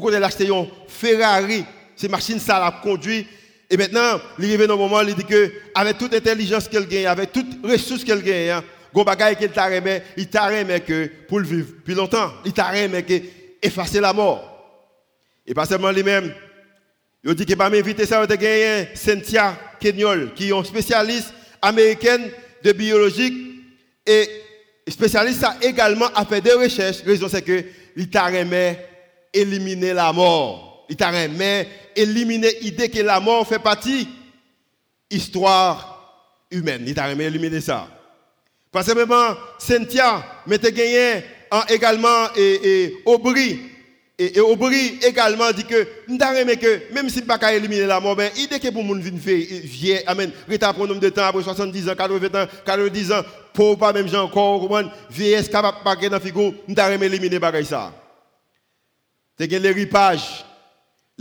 [0.00, 1.64] côté l'acheter un Ferrari,
[1.96, 3.26] ces machines, ça l'a conduit.
[3.70, 7.06] Et maintenant, il arrive dans un moment, il dit que, avec toute intelligence qu'elle gagne,
[7.06, 8.62] avec toute ressource qu'elle gagne,
[8.94, 12.70] Gon bagay qu'il t'a remis, il t'a remis que pour vivre plus longtemps, il t'a
[12.70, 13.20] remis que
[13.60, 14.42] effacer la mort.
[15.46, 16.32] Et pas seulement lui-même.
[17.24, 22.30] Il dit qu'il va m'inviter ça, il gagné Cynthia Kenyol, qui est une spécialiste américaine
[22.62, 23.62] de biologie
[24.06, 24.28] et
[24.88, 27.04] spécialiste a également a fait des recherches.
[27.04, 27.64] La raison c'est que
[27.96, 28.30] il t'a
[29.34, 30.67] éliminer la mort.
[30.88, 34.08] Il t'a remis éliminer l'idée que la mort fait partie
[35.10, 35.98] histoire
[36.50, 36.84] humaine.
[36.86, 37.88] Il t'a éliminer ça.
[38.70, 41.24] Parce que même Cynthia m'était gagné
[41.68, 43.60] également et, et Aubry.
[44.18, 48.58] Et, et Aubry également dit que, que même si pas éliminer la mort, ben, idée
[48.58, 52.42] que pour vin faire vieux, amen, reta pour nombre de temps après 70 ans, 80
[52.42, 53.22] ans, 90 ans,
[53.52, 54.68] pour pas même gens encore,
[55.08, 57.92] vieillesse capable pas dans figure, m'ta éliminer bagay ça.
[59.38, 60.47] C'est l'héritage le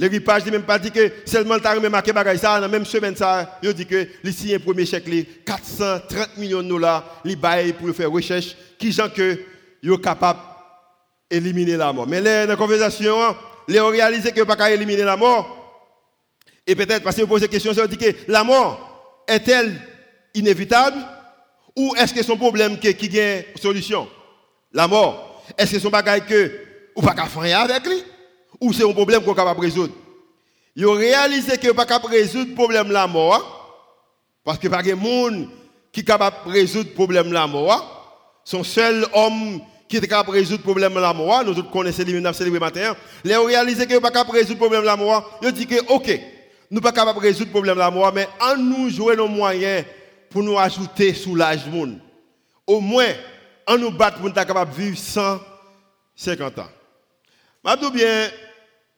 [0.05, 2.85] ripage n'a même pas dit que seulement le taré marqué bagay ça, dans la même
[2.85, 5.05] semaine ça, il dit que signe un premier chèque
[5.43, 9.39] 430 millions de dollars, il bail pour faire recherche qui gens que
[9.83, 10.39] est capable
[11.31, 12.07] d'éliminer la mort.
[12.07, 13.17] Mais dans la conversation,
[13.67, 15.57] ils ont réalisé que pas éliminer la mort.
[16.65, 19.73] Et peut-être parce que vous posez question, ils dit que la mort est-elle
[20.33, 20.97] inévitable
[21.75, 24.07] ou est-ce que son problème qui, a une solution?
[24.73, 26.51] La mort, est-ce que son bagage que
[26.95, 28.03] ou pas faire avec lui?
[28.59, 29.93] Ou c'est un problème qu'on est capable de résoudre.
[30.75, 33.53] Ils ont réalisé que pas capable de résoudre le problème de la mort,
[34.43, 35.49] parce que pas de monde
[35.91, 38.41] qui est capable de résoudre le problème de la mort.
[38.45, 41.63] Son seul homme qui est capable de résoudre le problème de la mort, nous tous
[41.63, 44.81] connaissons les nous célébré matin, ils ont réalisé que pas capable de résoudre le problème
[44.81, 45.39] de la mort.
[45.41, 46.19] Ils ont dit que, ok,
[46.69, 49.27] nous pas capable de résoudre le problème de la mort, mais en nous jouer nos
[49.27, 49.85] moyens
[50.29, 51.99] pour nous ajouter soulage monde.
[52.65, 53.13] Au moins,
[53.65, 56.67] en nous battre pour nous capable de vivre 150 ans.
[57.65, 58.29] Je bien,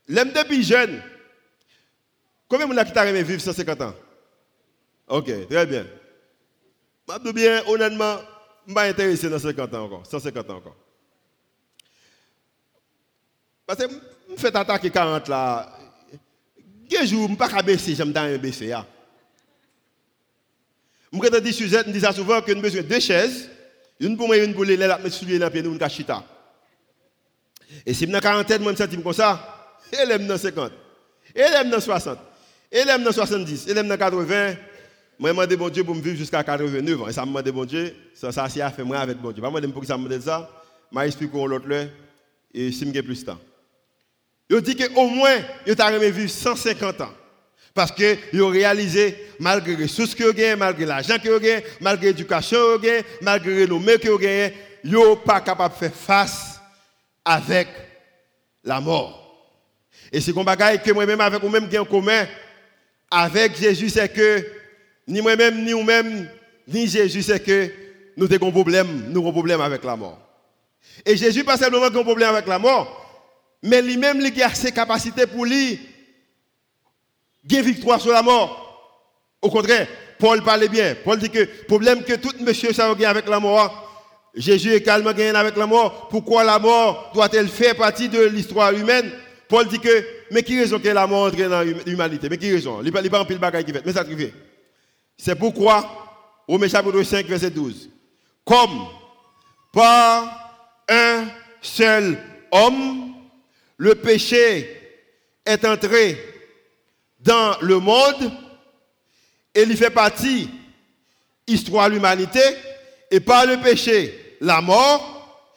[0.10, 1.02] L'aime depuis jeune.
[2.48, 3.94] Combien de gens qui t'a vivre 150 ans
[5.08, 5.86] Ok, très bien.
[7.08, 10.06] Je bien, honnêtement, je ne suis pas intéressé dans 50 ans encore.
[10.08, 10.76] 150 ans encore.
[13.68, 13.94] Parce que
[14.32, 15.78] je fais attaquer 40 là.
[16.90, 18.74] Quel jour, je ne pas baisser, j'aime bien baisser.
[21.14, 23.48] Je me dis Suzette, je dis souvent que nous besoin de deux chaises.
[24.00, 25.90] Une pour moi et une pour les là, me soulever dans le pied, nous, une
[25.90, 26.24] chita.
[27.86, 29.59] Et si je suis 40 ans, je me sens comme ça
[30.12, 30.72] aime dans 50,
[31.36, 32.18] elle aime dans 60,
[32.72, 34.56] elle aime dans 70, elle aime dans 80.
[35.18, 37.08] Moi, je demande bon Dieu pour me vivre jusqu'à 89 ans.
[37.10, 39.44] Et ça me demande bon Dieu, ça, ça c'est à faire moi avec bon Dieu.
[39.44, 40.50] Je me demande pour ça me demande ça.
[40.92, 41.68] Je explique l'autre
[42.54, 43.38] et si je plus de temps.
[44.50, 45.38] Je dis qu'au moins,
[45.68, 47.14] il t'a vivre 150 ans.
[47.74, 52.08] Parce que ils ont réalisé, malgré les ressources qu'ils ont malgré l'argent qu'ils ont malgré
[52.08, 54.20] l'éducation qu'ils ont malgré le renommée qu'ils ont
[54.84, 56.60] ils ne sont pas capables de faire face
[57.24, 57.68] avec
[58.64, 59.19] la mort.
[60.12, 62.26] Et c'est un bagage que moi-même avec vous-même en commun
[63.12, 64.46] avec Jésus, c'est que
[65.08, 66.30] ni moi-même, ni vous-même,
[66.68, 67.72] ni Jésus, c'est que
[68.16, 70.20] nous avons un problème, nous avons un problème avec la mort.
[71.06, 72.96] Et Jésus, pas simplement un problème avec la mort,
[73.62, 75.80] Mais lui-même, il a ses capacités pour lui
[77.46, 78.66] gagner victoire sur la mort.
[79.42, 80.96] Au contraire, Paul parlait bien.
[81.04, 83.86] Paul dit que le problème que tout monsieur ça avec la mort,
[84.36, 86.08] Jésus est calme avec la mort.
[86.10, 89.12] Pourquoi la mort doit-elle faire partie de l'histoire humaine?
[89.50, 92.30] Paul dit que, mais qui raison que la mort entre dans l'humanité?
[92.30, 92.82] Mais qui raison?
[92.84, 93.84] Il n'y a pas un pile bagaille qui fait.
[93.84, 94.34] Mais ça fait.
[95.18, 97.90] C'est pourquoi, au chapitre 5, verset 12,
[98.46, 98.86] comme
[99.74, 101.26] par un
[101.62, 102.18] seul
[102.52, 103.14] homme,
[103.78, 104.70] le péché
[105.44, 106.18] est entré
[107.20, 108.32] dans le monde
[109.56, 110.50] et il fait partie
[111.48, 112.42] histoire de l'humanité
[113.10, 115.48] et par le péché la mort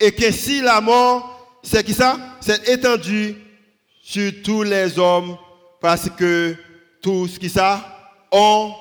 [0.00, 2.35] et qu'ainsi la mort c'est qui ça?
[2.46, 3.34] C'est étendu
[4.02, 5.36] sur tous les hommes
[5.80, 6.54] parce que
[7.02, 8.72] tous qui ça ont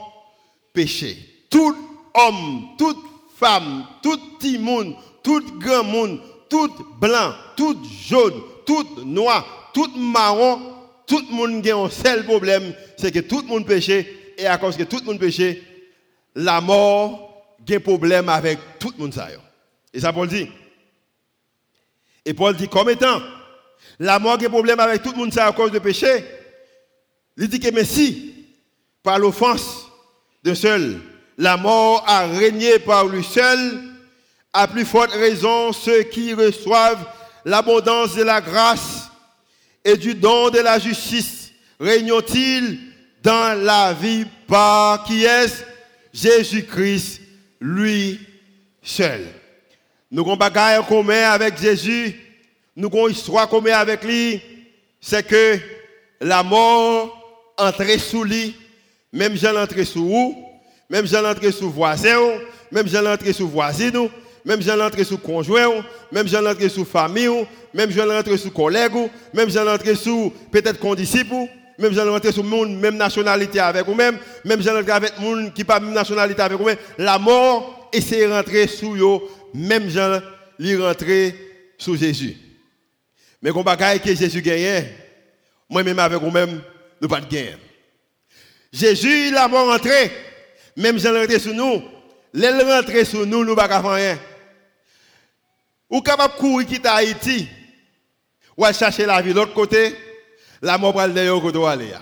[0.71, 1.17] péché
[1.49, 1.75] tout
[2.13, 3.03] homme toute
[3.35, 10.61] femme tout petit monde tout grand monde tout blanc tout jaune tout noir tout marron
[11.07, 14.57] tout le monde a un seul problème c'est que tout le monde péché et à
[14.57, 15.63] cause que tout le monde péché,
[16.35, 19.15] la mort a un problème avec tout le monde.
[19.93, 20.49] Et ça, Paul dit.
[22.25, 23.21] Et Paul dit, comme étant,
[23.99, 26.25] la mort a un problème avec tout le monde à cause du péché,
[27.37, 28.33] il dit que, mais si,
[29.03, 29.87] par l'offense
[30.43, 30.99] d'un seul,
[31.37, 33.81] la mort a régné par lui seul,
[34.53, 37.05] à plus forte raison, ceux qui reçoivent
[37.43, 39.09] l'abondance de la grâce
[39.83, 42.79] et du don de la justice, régnent-ils
[43.21, 45.65] dans la vie par qui est
[46.13, 47.21] Jésus-Christ,
[47.59, 48.19] lui
[48.81, 49.25] seul.
[50.09, 52.15] Nous avons un commun avec Jésus,
[52.75, 54.41] nous avons une histoire commune avec lui,
[54.99, 55.57] c'est que
[56.21, 58.55] la mort entrait sous lui,
[59.13, 60.45] même j'en entrais sous vous,
[60.89, 62.19] même j'en entrais sous voisin,
[62.71, 64.09] même j'en entrais sous voisin,
[64.43, 69.09] même j'en entrais sous conjoint, même j'en entrais sous famille, même j'en entrais sous collègue,
[69.33, 74.17] même j'en entrais sous peut-être condisciple même j'allais rentrer sur monde, même nationalité avec vous-même,
[74.43, 74.61] même?
[74.61, 78.67] J'allais rentrer avec monde qui pas même nationalité avec vous-même, la mort essaie de rentrer
[78.67, 79.19] sous eux,
[79.53, 81.35] même j'allais rentrer
[81.77, 82.37] sous Jésus.
[83.41, 84.85] Mais quand bagaille que Jésus gagne,
[85.69, 86.61] moi-même avec vous-même,
[87.01, 87.57] nous pas de.
[88.71, 90.11] Jésus, la mort rentré,
[90.75, 91.81] même j'allais rentrer sur nous,
[92.33, 94.19] l'aile rentrer sur nous, nous pas rien.
[95.89, 97.47] Ou capable de courir quitter Haïti,
[98.57, 99.95] ou aller chercher la vie de l'autre côté,
[100.61, 101.93] la mort va aller où aller.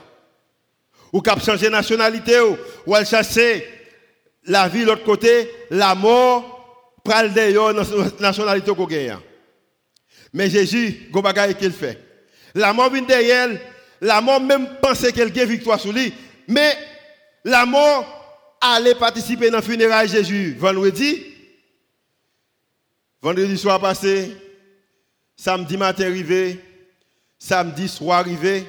[1.12, 2.40] Ou cap changer nationalité
[2.88, 3.68] ou aller chercher
[4.46, 9.18] la vie de l'autre côté, la mort pral de nationalité qu'on gagne.
[10.34, 12.00] Mais Jésus, go bagaille qu'il fait.
[12.56, 13.50] La mort vient derrière,
[14.02, 16.14] la mort même pensait qu'elle gagne victoire sur lui,
[16.48, 16.76] mais
[17.44, 21.24] la mort allait participer dans le funérail Jésus vendredi.
[23.22, 24.36] Vendredi soir passé,
[25.38, 26.60] samedi matin arrivé,
[27.40, 28.66] samedi soir arrivé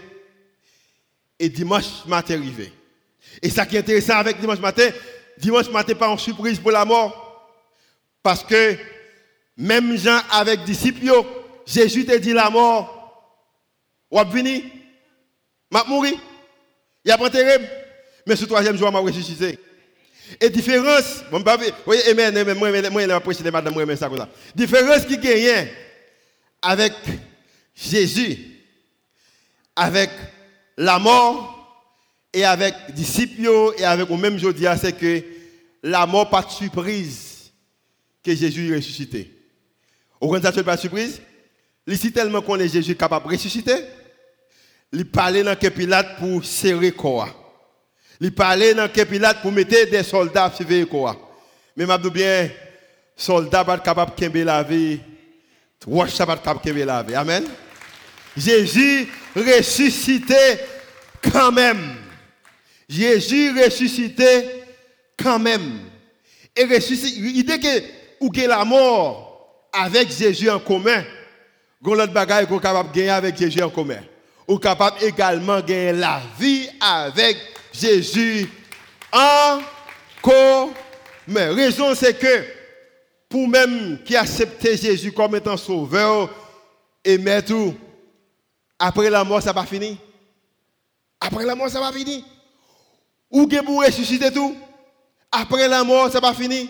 [1.38, 2.72] et dimanche matin arrivé.
[3.42, 4.88] Et ça qui est intéressant avec dimanche matin,
[5.38, 7.53] dimanche matin pas en surprise pour la mort.
[8.22, 8.77] Parce que
[9.57, 11.05] même Jean avec disciples,
[11.66, 13.00] Jésus te dit la mort.
[14.11, 14.62] Ou venir,
[15.70, 16.14] m'a mouru.
[17.05, 17.68] Il a terrible.
[18.27, 19.59] Mais ce troisième jour, m'a ressuscité.
[20.40, 24.29] Et différence, bon, bah, oui, amen, amen, moi, moi, moi, moi, madame, moi, ça, ça.
[24.55, 25.68] Différence qui gagne
[26.62, 26.92] avec
[27.74, 28.38] Jésus,
[29.77, 30.11] avec
[30.79, 31.50] la mort
[32.33, 35.22] et avec les disciples et avec le même jour, c'est que
[35.83, 37.53] la mort pas de surprise
[38.24, 39.31] que Jésus est ressuscité.
[40.18, 41.20] Au contraire, pas de surprise?
[41.87, 43.77] Il tellement qu'on est Jésus capable de ressusciter.
[44.92, 47.29] Il parlait dans le Pilate pour serrer quoi.
[48.20, 51.16] Il parlait dans le Pilate pour mettre des soldats sur le quoi.
[51.77, 52.51] Mais je bien,
[53.16, 55.01] soldats pas capable de la vie.
[55.87, 57.14] Roche pas capable de la vie.
[57.14, 57.44] Amen.
[58.37, 60.59] Jésus ressuscité
[61.20, 61.97] quand même.
[62.88, 64.64] Jésus ressuscité
[65.16, 65.81] quand même.
[66.57, 67.83] Et ressuscité, l'idée que
[68.20, 71.05] ou que la mort avec Jésus en commun,
[71.85, 74.01] gon l'autre bagaille qu'on capable gagner avec Jésus en commun.
[74.49, 77.37] Ou capable également de gagner la vie avec
[77.73, 78.49] Jésus
[79.12, 79.61] en
[80.23, 81.55] commun.
[81.55, 82.44] Raison c'est que
[83.29, 86.31] pour même qui accepter Jésus comme étant sauveur
[87.05, 87.75] et tout
[88.79, 89.99] après la mort, ça va fini.
[91.20, 92.23] Après la mort, ça va finir.
[93.31, 94.57] Ou que pour ressusciter tout?
[95.31, 96.66] Après la mort, ça va finir.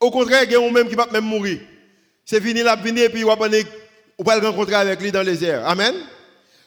[0.00, 1.60] Au contraire, il y a même qui va même mourir.
[2.24, 3.48] C'est fini la venir et puis on va
[4.18, 5.66] le rencontrer avec lui dans les airs.
[5.66, 5.94] Amen.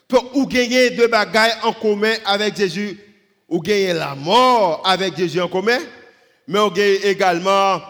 [0.07, 2.99] Pour ou gagner deux bagailles en commun avec Jésus,
[3.47, 5.79] ou gagner la mort avec Jésus en commun,
[6.47, 7.81] mais on gagne également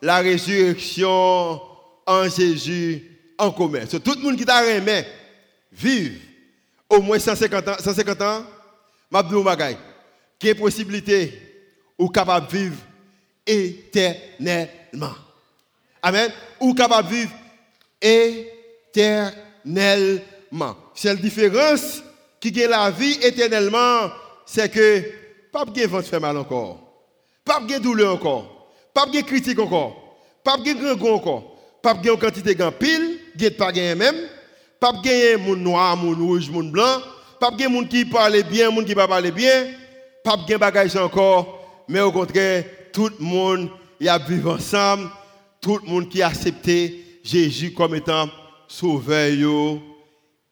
[0.00, 1.60] la résurrection
[2.06, 3.84] en Jésus en commun.
[3.88, 5.04] C'est tout le monde qui t'a remis
[5.72, 6.20] vivre
[6.88, 8.44] au moins 150 ans, 150 ans,
[9.10, 9.76] m'a dit bagay.
[10.38, 11.32] Quelle possibilité
[11.98, 12.76] ou capable de vivre
[13.46, 15.14] éternellement.
[16.02, 16.30] Amen.
[16.60, 17.32] Ou capable de vivre
[18.00, 18.51] éternellement.
[18.94, 19.32] C'est
[21.08, 22.02] la différence
[22.40, 24.10] qui gagne la vie éternellement,
[24.44, 25.02] c'est que
[25.50, 26.78] pas de vent fait mal encore.
[27.44, 28.70] Pas de douleur encore.
[28.92, 30.18] Pas de critique encore.
[30.44, 31.56] Pas de grand encore.
[31.82, 33.18] Pas de quantité de pile,
[33.56, 34.16] pas de même.
[34.78, 37.00] Pas de moun noir, moun rouge, moun blanc.
[37.40, 39.66] Pas de moun qui parle bien, moun qui pas parler bien.
[40.24, 41.84] Pas de bagage encore.
[41.88, 43.68] Mais au contraire, tout le monde
[44.00, 45.08] y a vécu ensemble.
[45.60, 48.28] Tout le monde qui a accepté Jésus comme étant
[48.72, 49.78] sauveur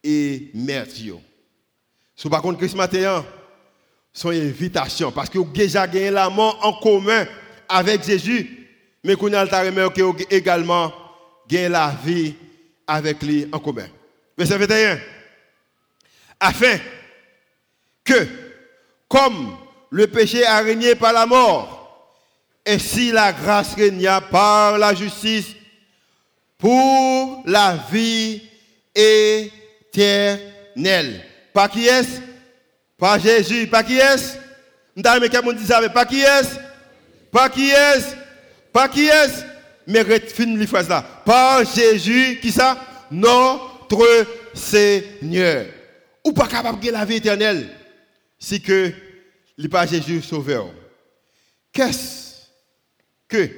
[0.05, 0.95] et maître.
[2.15, 3.25] Si par contre, Christ matin,
[4.13, 7.27] son invitation, parce que vous déjà gagné la mort en commun
[7.69, 8.69] avec Jésus,
[9.03, 9.47] mais qu'on a
[10.31, 10.93] également
[11.49, 12.35] gagné la vie
[12.87, 13.87] avec lui en commun.
[14.37, 15.01] Verset 21.
[16.41, 16.77] Afin
[18.05, 18.27] que,
[19.09, 19.57] comme
[19.91, 21.79] le péché a régné par la mort,
[22.67, 25.55] ainsi la grâce régna par la justice
[26.61, 28.43] pour la vie
[28.95, 30.41] éternelle.
[31.53, 32.23] Pas qui est
[32.99, 33.67] Pas Jésus.
[33.67, 34.37] Pas qui est-ce?
[34.95, 36.61] Mais quelqu'un dit ça, mais pas qui est
[37.33, 38.17] Pas qui est
[38.73, 39.47] Pas qui est
[39.87, 41.03] Mais fin les phrases là.
[41.25, 42.79] Par Jésus, qui ça?
[43.11, 45.67] Notre Seigneur.
[46.25, 47.69] Ou pas capable de la vie éternelle
[48.39, 48.93] si que
[49.59, 50.71] n'est pas Jésus sauveur.
[51.73, 52.47] Qu'est-ce
[53.29, 53.51] que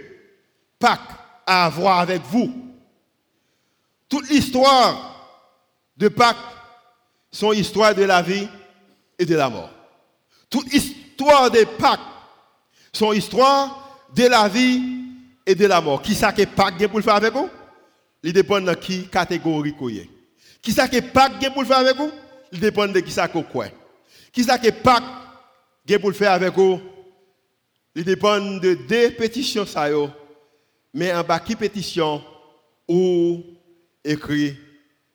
[0.78, 1.00] Pâques
[1.46, 2.71] a à voir avec vous?
[4.12, 5.40] Toute l'histoire
[5.96, 6.36] de Pâques
[7.30, 8.46] sont histoire de la vie
[9.18, 9.70] et de la mort.
[10.50, 11.98] Toute histoire des Pâques
[12.92, 14.82] sont histoire de la vie
[15.46, 16.02] et de la mort.
[16.02, 17.48] Qui ça que Pâques pour le faire avec vous?
[18.22, 19.88] Il dépend de qui catégorie vous
[20.60, 22.10] Qui ça que Pâques pour le faire avec vous?
[22.52, 23.68] Il dépend de qui ça que quoi.
[24.30, 26.82] Qui ça que Pâques pour le avec vous?
[27.94, 29.88] Il dépend de deux pétitions ça
[30.92, 32.22] Mais en bas qui pétition
[32.86, 33.42] ou
[34.04, 34.56] écrit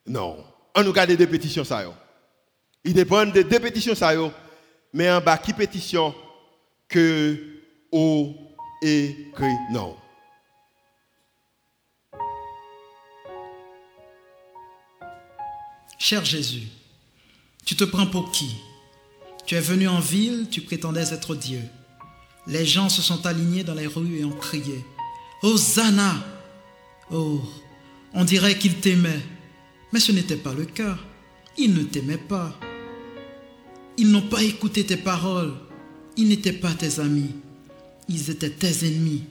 [0.06, 0.44] non.
[0.76, 1.84] On nous garde deux pétitions ça
[2.88, 4.14] il dépend de deux pétitions, ça,
[4.94, 6.16] mais en bas, qui pétition
[6.88, 7.38] que
[7.92, 8.34] ou
[8.82, 9.98] écrit non.
[16.00, 16.70] Cher Jésus,
[17.66, 18.56] tu te prends pour qui?
[19.46, 21.62] Tu es venu en ville, tu prétendais être Dieu.
[22.46, 24.86] Les gens se sont alignés dans les rues et ont crié
[25.44, 26.16] Hosanna
[27.12, 27.42] Oh,
[28.14, 29.24] on dirait qu'ils t'aimaient,
[29.92, 30.98] mais ce n'était pas le cas.
[31.58, 32.58] Ils ne t'aimaient pas.
[33.98, 35.54] Ils n'ont pas écouté tes paroles.
[36.18, 37.36] Ils n'étaient pas tes amis.
[38.10, 39.24] Ils étaient tes ennemis.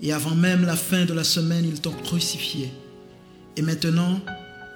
[0.00, 2.70] Et avant même la fin de la semaine, ils t'ont crucifié.
[3.56, 4.20] Et maintenant,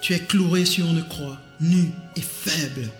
[0.00, 2.90] tu es cloué sur une croix, nu et faible.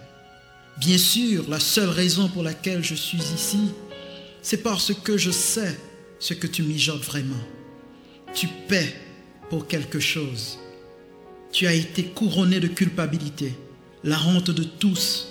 [0.78, 3.70] Bien sûr, la seule raison pour laquelle je suis ici,
[4.40, 5.78] c'est parce que je sais
[6.18, 7.42] ce que tu mijotes vraiment.
[8.32, 8.94] Tu paies
[9.60, 10.58] quelque chose.
[11.52, 13.54] Tu as été couronné de culpabilité,
[14.02, 15.28] la honte de tous,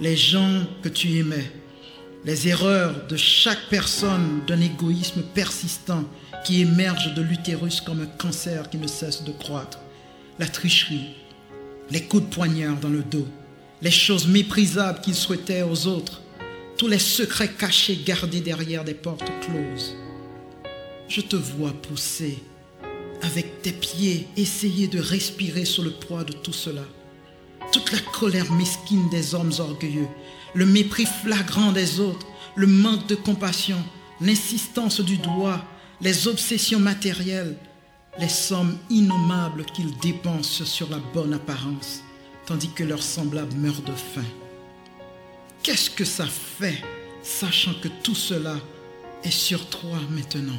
[0.00, 1.50] les gens que tu aimais,
[2.24, 6.04] les erreurs de chaque personne d'un égoïsme persistant
[6.44, 9.78] qui émerge de l'utérus comme un cancer qui ne cesse de croître,
[10.38, 11.14] la tricherie,
[11.90, 13.26] les coups de poignard dans le dos,
[13.80, 16.20] les choses méprisables qu'il souhaitait aux autres,
[16.76, 19.94] tous les secrets cachés gardés derrière des portes closes.
[21.08, 22.38] Je te vois pousser
[23.22, 26.84] avec tes pieds, essayer de respirer sous le poids de tout cela
[27.72, 30.08] toute la colère mesquine des hommes orgueilleux,
[30.54, 33.82] le mépris flagrant des autres, le manque de compassion,
[34.20, 35.62] l'insistance du doigt,
[36.00, 37.56] les obsessions matérielles,
[38.18, 42.02] les sommes innommables qu'ils dépensent sur la bonne apparence,
[42.46, 44.24] tandis que leurs semblables meurent de faim.
[45.62, 46.82] Qu'est-ce que ça fait,
[47.22, 48.56] sachant que tout cela
[49.24, 50.58] est sur toi maintenant?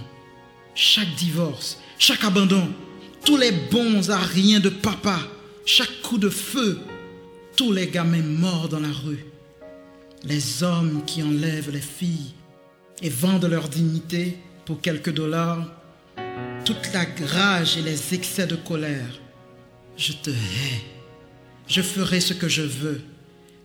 [0.81, 2.65] Chaque divorce, chaque abandon,
[3.25, 5.19] tous les bons à rien de papa,
[5.65, 6.79] chaque coup de feu,
[7.57, 9.25] tous les gamins morts dans la rue,
[10.23, 12.32] les hommes qui enlèvent les filles
[13.01, 15.69] et vendent leur dignité pour quelques dollars,
[16.63, 19.19] toute la rage et les excès de colère.
[19.97, 20.82] Je te hais.
[21.67, 23.01] Je ferai ce que je veux.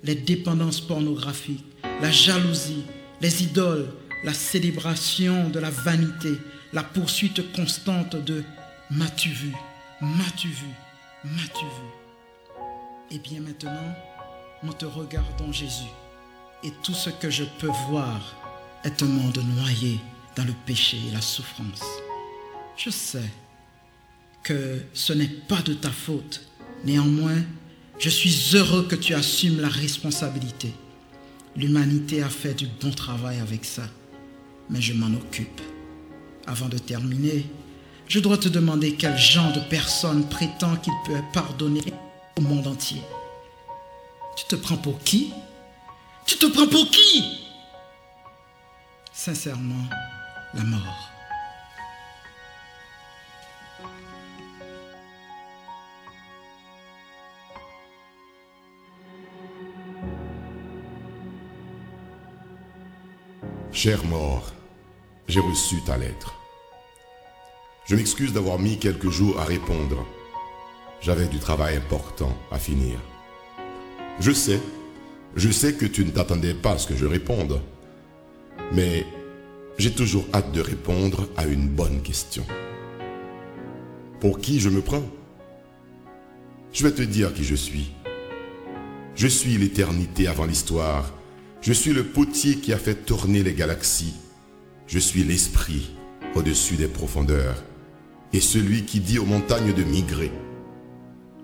[0.02, 1.64] Les dépendances pornographiques,
[2.02, 2.82] la jalousie,
[3.20, 3.86] les idoles,
[4.24, 6.32] la célébration de la vanité,
[6.74, 8.42] la poursuite constante de
[8.90, 9.52] m'as-tu vu,
[10.00, 10.66] m'as-tu vu,
[11.24, 13.12] m'as-tu vu?
[13.12, 13.94] Et bien maintenant,
[14.64, 15.92] nous te regardons Jésus.
[16.64, 18.20] Et tout ce que je peux voir
[18.82, 20.00] est un monde noyé
[20.34, 21.84] dans le péché et la souffrance.
[22.76, 23.30] Je sais
[24.42, 26.42] que ce n'est pas de ta faute.
[26.84, 27.42] Néanmoins,
[28.00, 30.74] Je suis heureux que tu assumes la responsabilité.
[31.56, 33.88] L'humanité a fait du bon travail avec ça,
[34.68, 35.62] mais je m'en occupe.
[36.47, 37.47] Avant de terminer,
[38.07, 41.92] je dois te demander quel genre de personne prétend qu'il peut pardonner
[42.36, 43.01] au monde entier.
[44.36, 45.32] Tu te prends pour qui?
[46.26, 47.24] Tu te prends pour qui?
[49.12, 49.88] Sincèrement,
[50.53, 51.11] la mort.
[63.72, 64.53] Cher mort,
[65.28, 66.34] j'ai reçu ta lettre.
[67.86, 70.06] Je m'excuse d'avoir mis quelques jours à répondre.
[71.00, 72.98] J'avais du travail important à finir.
[74.20, 74.60] Je sais,
[75.36, 77.60] je sais que tu ne t'attendais pas à ce que je réponde.
[78.72, 79.04] Mais
[79.78, 82.46] j'ai toujours hâte de répondre à une bonne question.
[84.20, 85.04] Pour qui je me prends?
[86.72, 87.92] Je vais te dire qui je suis.
[89.14, 91.12] Je suis l'éternité avant l'histoire.
[91.60, 94.14] Je suis le potier qui a fait tourner les galaxies.
[94.87, 95.91] Je suis l'esprit
[96.35, 97.62] au-dessus des profondeurs
[98.32, 100.30] et celui qui dit aux montagnes de migrer.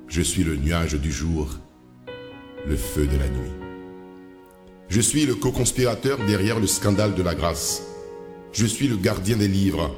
[0.09, 1.59] Je suis le nuage du jour,
[2.67, 3.53] le feu de la nuit.
[4.89, 7.83] Je suis le co-conspirateur derrière le scandale de la grâce.
[8.53, 9.95] Je suis le gardien des livres.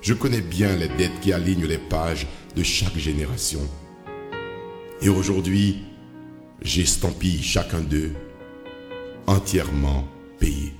[0.00, 2.26] Je connais bien les dettes qui alignent les pages
[2.56, 3.60] de chaque génération.
[5.02, 5.82] Et aujourd'hui,
[6.62, 8.12] j'estampille chacun d'eux
[9.26, 10.08] entièrement
[10.38, 10.72] payé.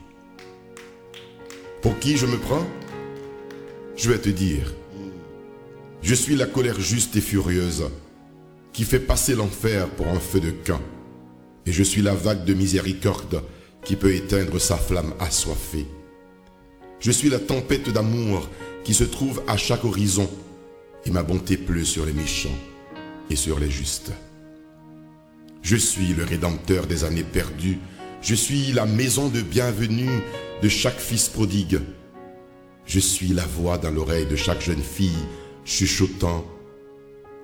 [1.83, 2.64] Pour qui je me prends?
[3.97, 4.72] Je vais te dire,
[6.01, 7.91] je suis la colère juste et furieuse
[8.72, 10.80] qui fait passer l'enfer pour un feu de camp.
[11.66, 13.43] Et je suis la vague de miséricorde
[13.85, 15.87] qui peut éteindre sa flamme assoiffée.
[17.01, 18.49] Je suis la tempête d'amour
[18.85, 20.30] qui se trouve à chaque horizon,
[21.05, 22.59] et ma bonté pleut sur les méchants
[23.28, 24.12] et sur les justes.
[25.62, 27.78] Je suis le rédempteur des années perdues,
[28.23, 30.23] je suis la maison de bienvenue
[30.62, 31.81] de chaque fils prodigue.
[32.87, 35.27] Je suis la voix dans l'oreille de chaque jeune fille,
[35.64, 36.47] chuchotant,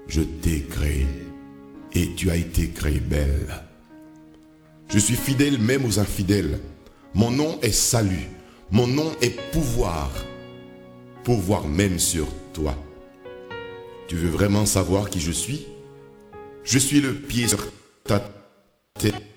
[0.06, 1.06] je t'ai créé
[1.92, 3.64] et tu as été créée belle.
[4.88, 6.60] Je suis fidèle même aux infidèles.
[7.14, 8.28] Mon nom est salut.
[8.70, 10.10] Mon nom est pouvoir.
[11.24, 12.74] Pouvoir même sur toi.
[14.06, 15.66] Tu veux vraiment savoir qui je suis?
[16.62, 17.58] Je suis le pied sur
[18.04, 18.20] ta
[18.98, 19.27] tête.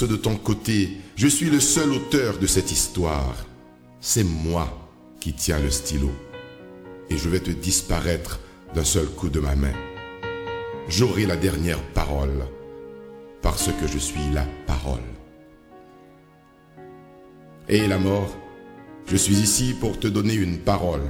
[0.00, 3.34] De ton côté, je suis le seul auteur de cette histoire.
[4.00, 4.88] C'est moi
[5.18, 6.10] qui tiens le stylo.
[7.10, 8.38] Et je vais te disparaître
[8.76, 9.72] d'un seul coup de ma main.
[10.88, 12.46] J'aurai la dernière parole
[13.42, 15.00] parce que je suis la parole.
[17.68, 18.36] Et la mort,
[19.06, 21.08] je suis ici pour te donner une parole.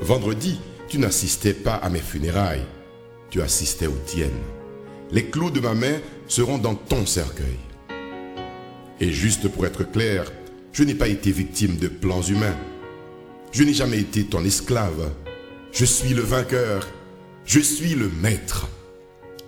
[0.00, 2.66] Vendredi, tu n'assistais pas à mes funérailles,
[3.30, 4.42] tu assistais aux tiennes.
[5.10, 5.98] Les clous de ma main
[6.32, 7.58] seront dans ton cercueil.
[9.00, 10.32] Et juste pour être clair,
[10.72, 12.56] je n'ai pas été victime de plans humains.
[13.52, 15.12] Je n'ai jamais été ton esclave.
[15.72, 16.88] Je suis le vainqueur.
[17.44, 18.66] Je suis le maître.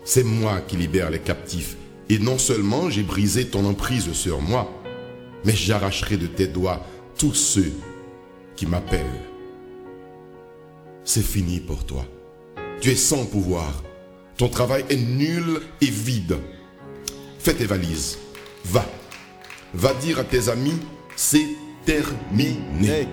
[0.04, 1.78] C'est moi qui libère les captifs.
[2.10, 4.70] Et non seulement j'ai brisé ton emprise sur moi,
[5.46, 6.84] mais j'arracherai de tes doigts
[7.16, 7.72] tous ceux
[8.56, 9.22] qui m'appellent.
[11.02, 12.04] C'est fini pour toi.
[12.82, 13.82] Tu es sans pouvoir.
[14.36, 16.36] Ton travail est nul et vide.
[17.44, 18.16] Fais tes valises.
[18.64, 18.86] Va.
[19.74, 20.80] Va dire à tes amis,
[21.14, 21.46] c'est
[21.84, 23.06] terminé.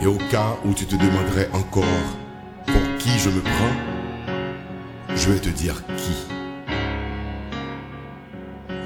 [0.00, 1.84] Et au cas où tu te demanderais encore
[2.64, 6.14] pour qui je me prends, je vais te dire qui.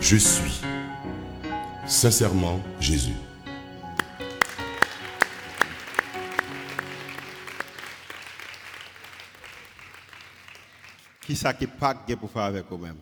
[0.01, 0.61] Je suis
[1.87, 3.15] sincèrement Jésus.
[11.27, 12.97] Qui ça qui pas pour faire avec vous-même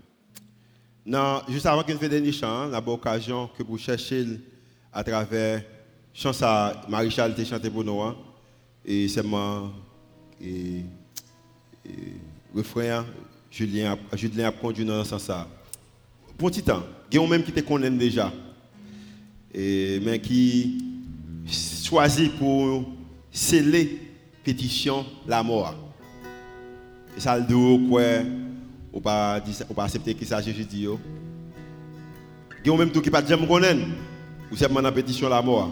[1.05, 4.27] Non, juste avant qu'il ne des chants, la bonne occasion que vous cherchez
[4.93, 5.63] à travers
[6.15, 8.17] chant ça, Maréchal t'a chanté pour nous, hein.
[8.85, 9.73] et c'est moi,
[10.41, 10.83] et,
[11.85, 12.17] et
[12.55, 13.05] refrain,
[13.51, 15.47] Julien, Julien a conduit dans ce sens.
[16.37, 18.33] Pour un petit temps, il y a même qui te connaît déjà,
[19.55, 20.85] mais qui
[21.85, 22.85] choisit pour
[23.31, 24.01] sceller
[24.43, 25.75] pétition la mort.
[27.17, 28.03] Et ça le dit quoi,
[28.93, 29.43] ou pas,
[29.79, 30.87] accepter qu'il s'agit Jésus dit.
[32.65, 33.81] Il y a même tout qui pas jamais connaître,
[34.51, 35.71] ou c'est la pétition la mort.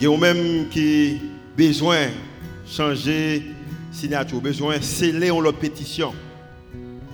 [0.00, 1.18] Il y a même qui
[1.56, 2.08] besoin
[2.66, 3.42] changer
[3.92, 6.14] signature, besoin sceller leur pétition,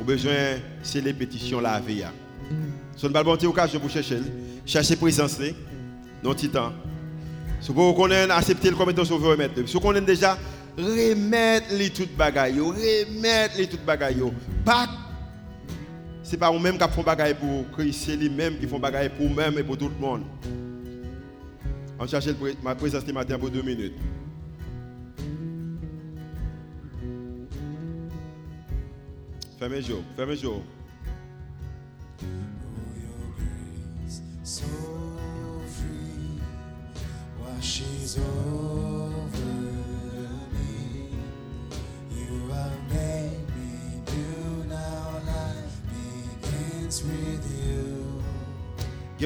[0.00, 2.06] ou besoin sceller pétition la veille.
[2.98, 4.18] Ce n'est pas une occasion pour chercher.
[4.66, 5.38] Chercher présence,
[6.22, 6.72] non titan.
[7.60, 9.66] Si vous connaissez, accepter comme étant sauveur et.
[9.66, 10.36] Si vous connaissez déjà,
[10.76, 14.20] remettre les toutes bagailles, remettre les toutes bagailles.
[14.64, 14.88] Pas
[16.24, 19.56] c'est pas vous-même qui font bagaille pour Christ, c'est lui-même qui font bagaille pour vous-même
[19.58, 20.24] et pour tout le monde.
[21.98, 22.26] On cherche
[22.62, 23.94] ma présence ce matin pour deux minutes.
[29.58, 30.62] Fermez jour, fermez jour.
[34.48, 34.64] So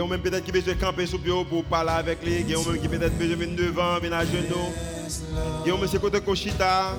[0.08, 0.44] même peut-être
[0.78, 2.40] camper sur bureau pour parler avec lui.
[2.40, 4.72] Il a même qui peut-être besoin de devant, venir à genoux.
[5.64, 5.72] Il
[6.24, 6.96] Koshita.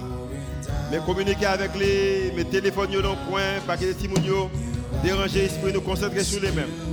[0.91, 4.07] Mais communiquer avec lui, mes téléphones dans le coin, pas que les petits
[5.03, 6.92] déranger l'esprit, nous concentrer sur les mêmes.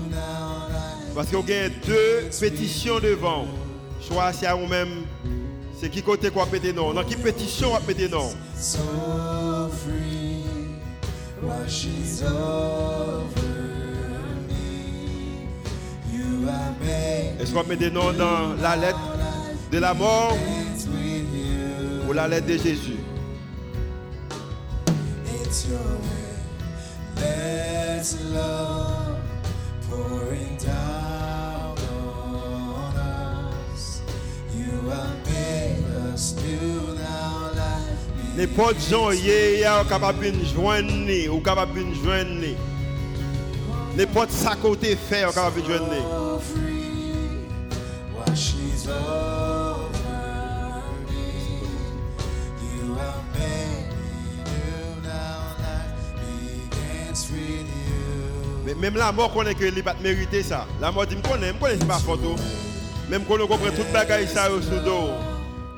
[1.15, 3.47] Parce qu'il y a deux pétitions devant.
[4.01, 5.05] Choisissez à vous-même,
[5.79, 6.95] c'est qui côté quoi péter non.
[6.95, 8.31] Dans qui pétition va péter non.
[17.39, 18.99] Est-ce qu'on met des noms dans la lettre
[19.71, 20.37] de la mort
[22.09, 22.97] ou la lettre de Jésus?
[29.93, 30.89] N'importe
[38.37, 42.53] Ne pot zon ye ya ou kapap bin jwen ni, ou kapap bin jwen ni.
[43.97, 46.03] Ne pot sa kote fe ou kapap bin jwen ni.
[58.81, 60.62] Mem la mor konen ke li bat merite sa.
[60.81, 62.37] La mor di m konen, m konen si pa foto.
[63.09, 65.30] Mem konen kompre tout bagay sa yo sou do ou.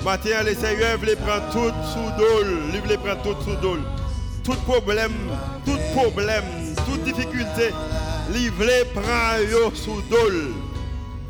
[0.04, 2.44] Matin le Seigneur veut prendre tout sous dos,
[2.74, 3.78] il veut prendre tout sous dos.
[4.42, 5.12] Tout problème,
[5.64, 6.44] tout problème,
[6.86, 7.70] toute difficulté,
[8.34, 10.32] il veut prendre sous dos.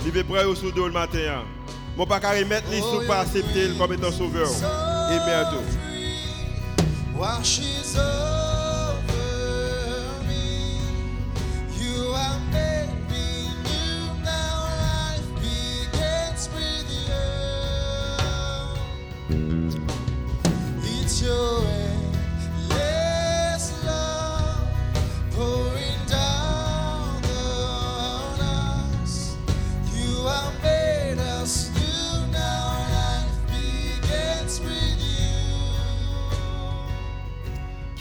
[0.06, 1.44] Il veut prendre sous dos le matin.
[1.98, 4.48] Mon pas remettre les sous pas accepter comme étant sauveur.
[5.10, 5.18] Et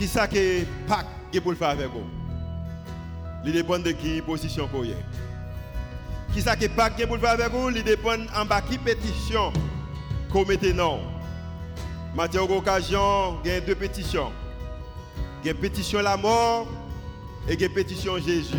[0.02, 2.02] Ki sa ke pak ge pou l fa avek ou?
[3.46, 4.98] Li depan de ki posisyon ko ye.
[6.34, 7.70] Ki sa ke pak ge pou l fa avek ou?
[7.70, 9.54] Li depan an ba ki petisyon
[10.34, 11.11] ko mette nan ou.
[12.16, 14.32] Matin occasion, il y a deux pétitions.
[15.44, 16.68] Il y a pétition la mort
[17.48, 18.58] et a pétition Jésus.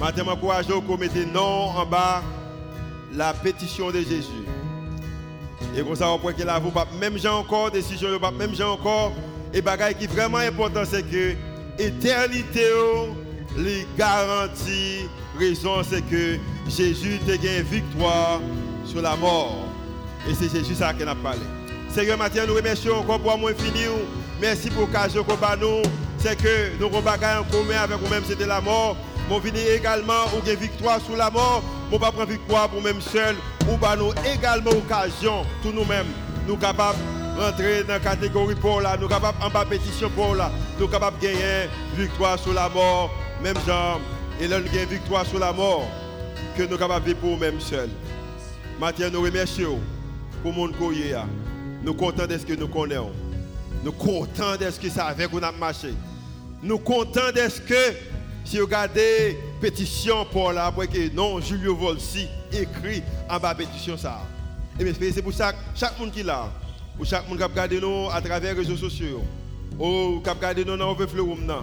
[0.00, 2.22] Matin m'encourage qu'on mette non en bas
[3.14, 4.44] la pétition de Jésus.
[5.76, 9.12] Et comme ça, on peut que là, vous même gens encore, décision, même gens encore,
[9.54, 11.34] et bagaille qui est vraiment important, c'est que
[11.78, 12.68] l'éternité,
[13.56, 16.38] les garanties, raison, c'est que
[16.68, 18.40] Jésus a gagné victoire
[18.84, 19.68] sur la mort.
[20.28, 21.61] Et c'est Jésus ça qui a parlé.
[21.94, 23.84] Seigneur, matin, nous remercions encore pour moi fini.
[24.40, 25.82] Merci pour l'occasion qu'on nous.
[26.16, 28.96] C'est que nous bagaille en commun avec vous-même, c'était la mort.
[29.28, 31.62] Mon vini également, ou une victoire sur la mort.
[31.90, 33.36] Mon pas prendre victoire pour nous-mêmes seul.
[33.68, 36.06] Ou nous également occasion, tous nous-mêmes,
[36.48, 36.96] nous capables
[37.38, 40.88] rentrer dans la catégorie pour là, nous sommes capables en bas pétition pour là, nous
[40.88, 43.10] capables de gagner victoire sur la mort,
[43.42, 44.00] même genre,
[44.40, 45.86] et là nous gagnons victoire sur la mort,
[46.56, 47.90] que nous capables de vivre pour nous-mêmes seuls.
[48.80, 49.78] Maintenant, nous remercions
[50.42, 51.14] pour mon courrier.
[51.84, 53.10] Nous contents de ce que nous connaissons.
[53.84, 55.92] Nous contents de ce que ça avec nous a marché.
[56.62, 57.96] Nous contents de ce que,
[58.44, 63.96] si vous regardez pétition pour là, après que non, Julio Volsi écrit en bas pétition
[63.96, 64.20] ça.
[64.78, 66.50] Et c'est pour ça que chaque monde qui est là,
[66.96, 69.22] pour chaque monde qui regarde nous à travers les réseaux sociaux,
[69.78, 71.54] ou qui regarde nous dans le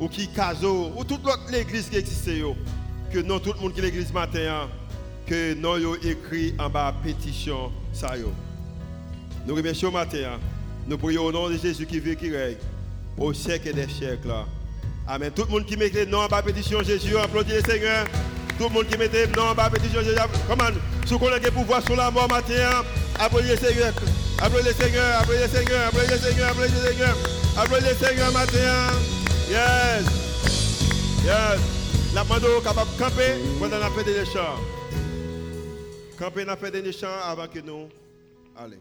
[0.00, 2.28] ou qui caso, ou toute l'autre l'église qui existe,
[3.10, 4.68] que non tout le monde qui l'église matin,
[5.26, 8.12] que nous avons écrit en bas pétition ça.
[9.46, 10.38] Nous remercions matin,
[10.86, 12.56] nous prions au nom de Jésus qui vit, qui règne,
[13.18, 14.32] au siècle des siècles.
[15.06, 15.32] Amen.
[15.34, 18.06] Tout le monde qui met le nom bas pétition Jésus, applaudissez le Seigneur.
[18.56, 20.16] Tout le monde qui met le nom bas pétition Jésus,
[20.48, 20.70] comment,
[21.04, 22.84] si vous avez pouvoir sur la mort matin,
[23.18, 23.92] applaudissez le Seigneur.
[24.40, 27.16] Applaudissez le Seigneur, applaudissez le Seigneur, applaudissez le Seigneur, applaudissez le Seigneur.
[27.56, 28.92] Applaudissez le Seigneur matin.
[29.50, 30.04] Yes.
[31.24, 31.60] Yes.
[32.14, 34.58] La demande capable de camper pendant la fait des chants.
[36.18, 37.88] Camper la fait des chants avant que nous.
[38.56, 38.78] Allez.